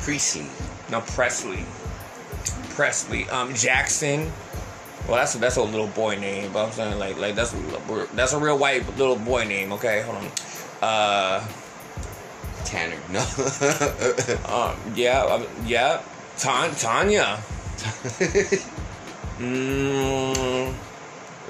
[0.00, 0.46] Precy.
[0.90, 1.64] no Presley,
[2.70, 4.32] Presley, um, Jackson.
[5.06, 8.06] Well, that's a, that's a little boy name, but I'm saying like like that's a,
[8.14, 9.72] that's a real white little boy name.
[9.74, 10.26] Okay, hold on.
[10.82, 11.46] Uh,
[12.64, 12.96] Tanner.
[13.10, 13.20] No.
[14.48, 16.02] um, yeah, uh, yeah,
[16.38, 17.38] Tan- Tanya.
[19.38, 20.72] Mm,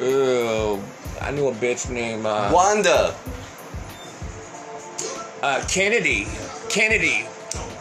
[0.00, 0.82] ew.
[1.20, 3.14] I knew a bitch named uh, Wanda.
[5.40, 6.26] uh, Kennedy.
[6.68, 7.26] Kennedy.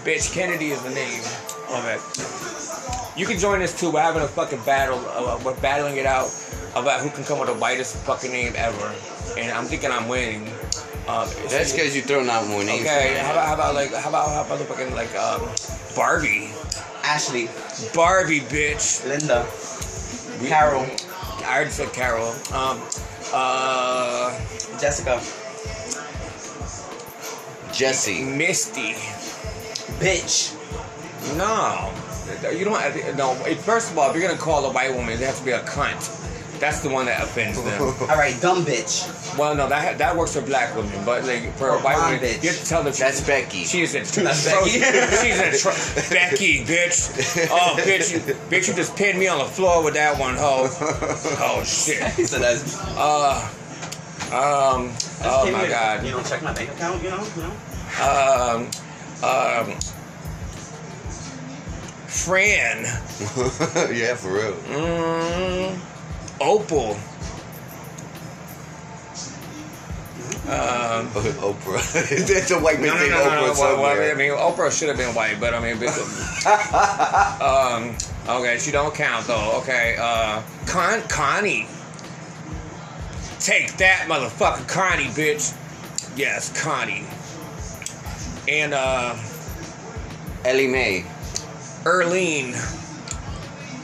[0.03, 1.23] Bitch, Kennedy is the name
[1.69, 1.99] of it.
[3.15, 3.91] You can join us too.
[3.91, 4.99] We're having a fucking battle.
[5.07, 6.27] Uh, we're battling it out
[6.75, 8.93] about who can come with the whitest fucking name ever.
[9.37, 10.47] And I'm thinking I'm winning.
[11.07, 12.81] Um, That's because you're throwing out more names.
[12.81, 15.47] Okay, how about how about like how about how about the fucking like um
[15.95, 16.49] Barbie?
[17.03, 17.47] Ashley,
[17.93, 19.05] Barbie, bitch.
[19.07, 19.45] Linda,
[20.49, 20.85] Carol,
[21.45, 22.29] I already said Carol.
[22.51, 22.81] Um,
[23.31, 24.31] uh,
[24.79, 25.21] Jessica,
[27.71, 28.23] Jesse.
[28.23, 28.93] Misty.
[29.99, 30.51] bitch.
[31.37, 31.91] No,
[32.51, 32.79] you don't.
[32.79, 33.33] Have, no.
[33.55, 35.61] First of all, if you're gonna call a white woman, it has to be a
[35.61, 36.21] cunt.
[36.59, 37.81] That's the one that offends them.
[38.09, 39.37] All right, dumb bitch.
[39.37, 42.41] well, no, that that works for black women, but like for a white woman, bitch.
[42.41, 43.65] you have to tell them That's Becky.
[43.65, 44.69] She is a tr- That's Becky.
[45.21, 47.47] She's a tr- Becky, bitch.
[47.51, 48.19] Oh, bitch, you,
[48.49, 50.69] bitch, you just pinned me on the floor with that one, hoe.
[51.41, 52.01] Oh shit.
[52.25, 52.79] Said that's.
[52.95, 53.49] Uh,
[54.31, 54.91] um.
[55.23, 56.05] Oh my god.
[56.05, 57.03] You know, check my bank account.
[57.03, 57.51] You know, you know.
[58.01, 58.61] Um,
[59.23, 59.77] um,
[62.23, 62.83] Fran,
[63.93, 64.53] yeah, for real.
[64.53, 65.77] mm,
[66.41, 66.91] Opal,
[70.47, 71.09] um,
[71.41, 72.27] Oprah.
[72.27, 73.61] That's a white man no, no, no, no, Oprah no.
[73.61, 75.89] Well, well, I mean, Oprah should have been white, but I mean, but,
[77.41, 77.95] um,
[78.39, 79.59] okay, she don't count though.
[79.61, 81.67] Okay, uh, Con- Connie,
[83.39, 85.53] take that, motherfucker, Connie, bitch.
[86.15, 87.05] Yes, Connie,
[88.47, 89.15] and uh,
[90.45, 91.05] Ellie Mae.
[91.85, 92.53] Erlene.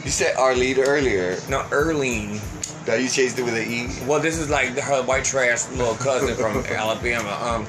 [0.03, 1.37] You said Arlene earlier.
[1.49, 2.39] No, Erlene.
[2.87, 3.87] Now you changed it with an E.
[4.07, 7.29] Well, this is like her white trash little cousin from Alabama.
[7.41, 7.67] Um,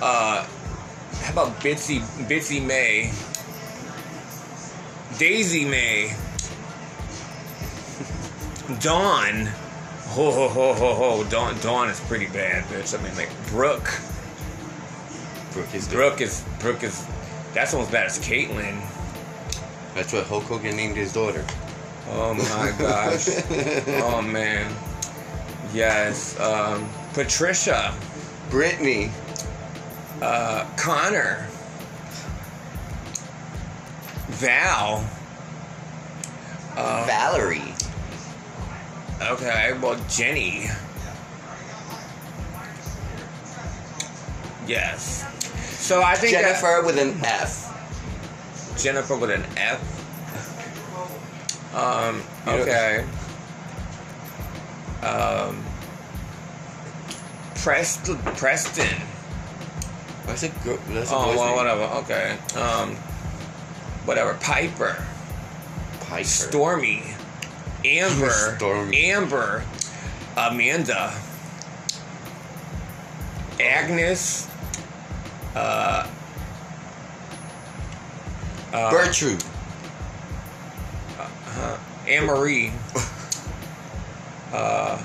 [0.00, 0.46] Uh,
[1.22, 3.10] how about Bitsy Bitsy May?
[5.18, 6.14] Daisy May.
[8.80, 9.46] Dawn.
[10.16, 11.24] Ho ho ho ho ho.
[11.24, 12.98] Dawn Dawn is pretty bad, bitch.
[12.98, 13.90] I mean like Brooke.
[15.52, 15.88] Brooke is.
[15.88, 17.06] Brooke is Brooke is
[17.54, 18.80] that's almost as bad as Caitlyn.
[19.96, 21.44] That's what Hulk Hogan named his daughter.
[22.10, 23.26] Oh my gosh.
[24.04, 24.72] oh man.
[25.74, 26.38] Yes.
[26.38, 27.92] Um, Patricia.
[28.50, 29.10] Brittany.
[30.22, 31.46] Uh, Connor.
[34.28, 35.04] Val.
[36.76, 37.72] Uh, Valerie.
[39.32, 40.66] okay, well, Jenny.
[44.66, 45.24] Yes.
[45.80, 47.65] So I think that- Jennifer with an F.
[48.76, 50.02] Jennifer with an F.
[51.74, 53.04] Um, okay.
[55.02, 55.62] Um,
[57.56, 58.16] Preston.
[58.36, 59.02] Preston.
[60.26, 60.78] That's a girl.
[60.88, 61.56] That's a Oh, well, name.
[61.56, 61.82] whatever.
[62.00, 62.36] Okay.
[62.58, 62.94] Um,
[64.06, 64.34] whatever.
[64.40, 65.04] Piper.
[66.08, 66.24] Piper.
[66.24, 67.02] Stormy.
[67.84, 68.30] Amber.
[68.56, 69.04] Stormy.
[69.10, 69.64] Amber.
[70.36, 71.12] Amanda.
[73.60, 74.48] Agnes.
[75.54, 76.06] Uh,
[78.72, 79.42] uh, Gertrude.
[81.18, 82.72] uh, Anne Marie.
[84.52, 84.96] Uh,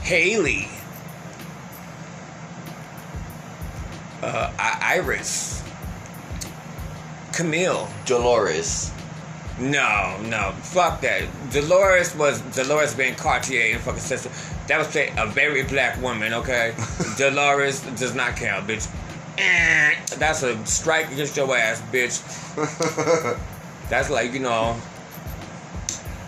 [0.00, 0.68] Haley.
[4.22, 5.62] Uh, I- Iris.
[7.32, 7.88] Camille.
[8.06, 8.90] Dolores.
[9.58, 11.22] No, no, fuck that.
[11.50, 14.30] Dolores was Dolores being Cartier and fucking sister.
[14.68, 16.74] That was a very black woman, okay?
[17.18, 18.88] Dolores does not count, bitch.
[19.38, 22.20] Eh, That's a strike against your ass, bitch.
[23.88, 24.76] That's like, you know,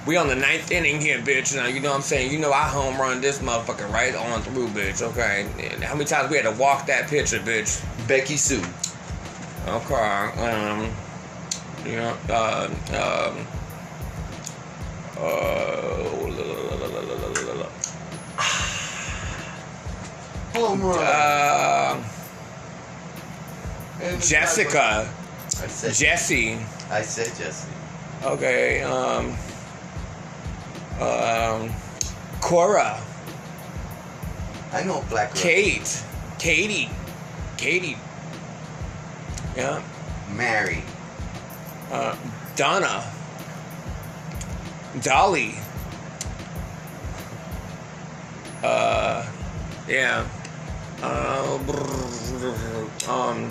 [0.06, 1.54] we on the ninth inning here, bitch.
[1.54, 2.30] Now, you know what I'm saying?
[2.32, 5.46] You know I home run this motherfucker right on through, bitch, okay?
[5.58, 7.82] And how many times we had to walk that pitcher, bitch?
[8.08, 8.62] Becky Sue.
[9.66, 9.94] Okay.
[9.94, 10.90] Um.
[11.84, 12.16] You know.
[12.28, 12.68] Uh.
[12.88, 13.46] Um.
[15.18, 16.06] Uh.
[20.54, 21.96] Home uh
[24.20, 25.12] Jessica.
[25.62, 25.94] I said.
[25.94, 26.58] Jesse.
[26.90, 27.68] I said Jesse.
[28.24, 28.82] Okay.
[28.82, 29.36] Um.
[31.00, 31.70] Um.
[32.40, 33.00] Cora.
[34.72, 35.42] I know black girl.
[35.42, 36.04] Kate.
[36.38, 36.88] Katie.
[37.56, 37.96] Katie.
[39.56, 39.82] Yeah.
[40.34, 40.82] Mary.
[41.90, 42.16] Uh,
[42.54, 43.02] Donna,
[45.02, 45.54] Dolly,
[48.62, 49.26] uh,
[49.88, 50.28] yeah,
[51.02, 51.58] uh,
[53.08, 53.50] um,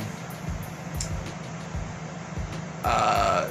[2.83, 3.47] uh,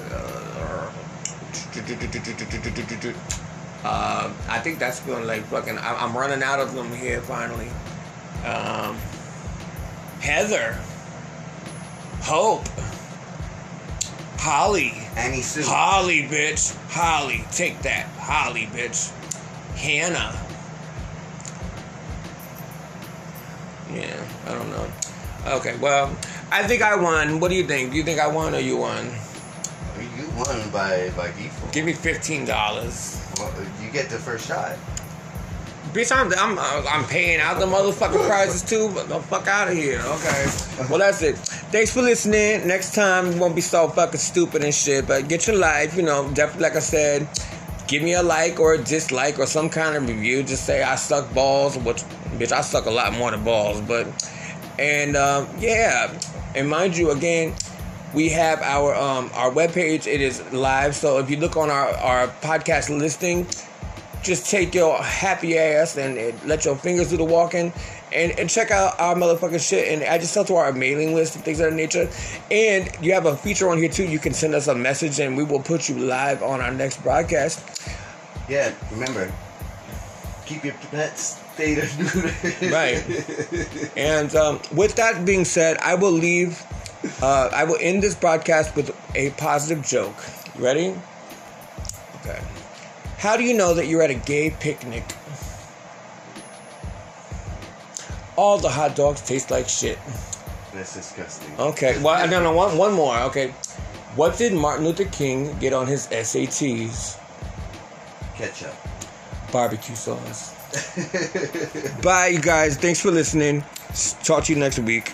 [3.84, 5.78] uh, I think that's going to like fucking.
[5.78, 7.68] I- I'm running out of them here finally.
[8.44, 8.96] Um,
[10.20, 10.78] Heather,
[12.22, 12.66] Hope.
[14.38, 14.94] Holly.
[15.16, 15.62] Annie Sue.
[15.64, 16.76] Holly, bitch.
[16.90, 17.44] Holly.
[17.52, 18.06] Take that.
[18.18, 19.10] Holly, bitch.
[19.76, 20.34] Hannah.
[23.92, 24.86] Yeah, I don't know.
[25.48, 26.14] Okay, well,
[26.50, 27.40] I think I won.
[27.40, 27.90] What do you think?
[27.90, 29.06] Do you think I won or you won?
[30.16, 31.72] You won by by default.
[31.72, 33.20] Give me fifteen dollars.
[33.38, 34.76] Well, you get the first shot.
[35.92, 39.74] Bitch, I'm, I'm I'm paying out the motherfucking prizes too, but the fuck out of
[39.74, 40.00] here.
[40.00, 40.46] Okay.
[40.90, 41.38] Well, that's it.
[41.72, 42.68] Thanks for listening.
[42.68, 45.96] Next time, we won't be so fucking stupid and shit, but get your life.
[45.96, 47.26] You know, definitely, like I said,
[47.86, 50.42] give me a like or a dislike or some kind of review.
[50.42, 52.02] Just say I suck balls, which,
[52.36, 54.06] bitch, I suck a lot more than balls, but,
[54.78, 56.18] and, um, yeah.
[56.54, 57.54] And mind you, again,
[58.14, 61.88] we have our um our webpage it is live so if you look on our
[61.98, 63.46] our podcast listing
[64.22, 67.72] just take your happy ass and, and let your fingers do the walking
[68.12, 71.44] and, and check out our motherfucking shit and add yourself to our mailing list and
[71.44, 72.08] things of that nature.
[72.50, 74.04] And you have a feature on here too.
[74.04, 77.02] You can send us a message and we will put you live on our next
[77.02, 77.62] broadcast.
[78.48, 79.32] Yeah, remember.
[80.46, 81.38] Keep your pets
[82.70, 83.02] Right.
[83.96, 86.62] And um, with that being said, I will leave.
[87.20, 90.14] Uh, I will end this broadcast with a positive joke.
[90.56, 90.94] Ready?
[92.20, 92.40] Okay.
[93.18, 95.04] How do you know that you're at a gay picnic?
[98.36, 99.98] All the hot dogs taste like shit.
[100.72, 101.58] That's disgusting.
[101.58, 102.00] Okay.
[102.00, 103.18] Well, no, no, one, one more.
[103.22, 103.48] Okay.
[104.14, 107.18] What did Martin Luther King get on his SATs?
[108.36, 108.74] Ketchup.
[109.50, 110.57] Barbecue sauce.
[112.02, 112.76] Bye, you guys.
[112.76, 113.64] Thanks for listening.
[114.22, 115.12] Talk to you next week.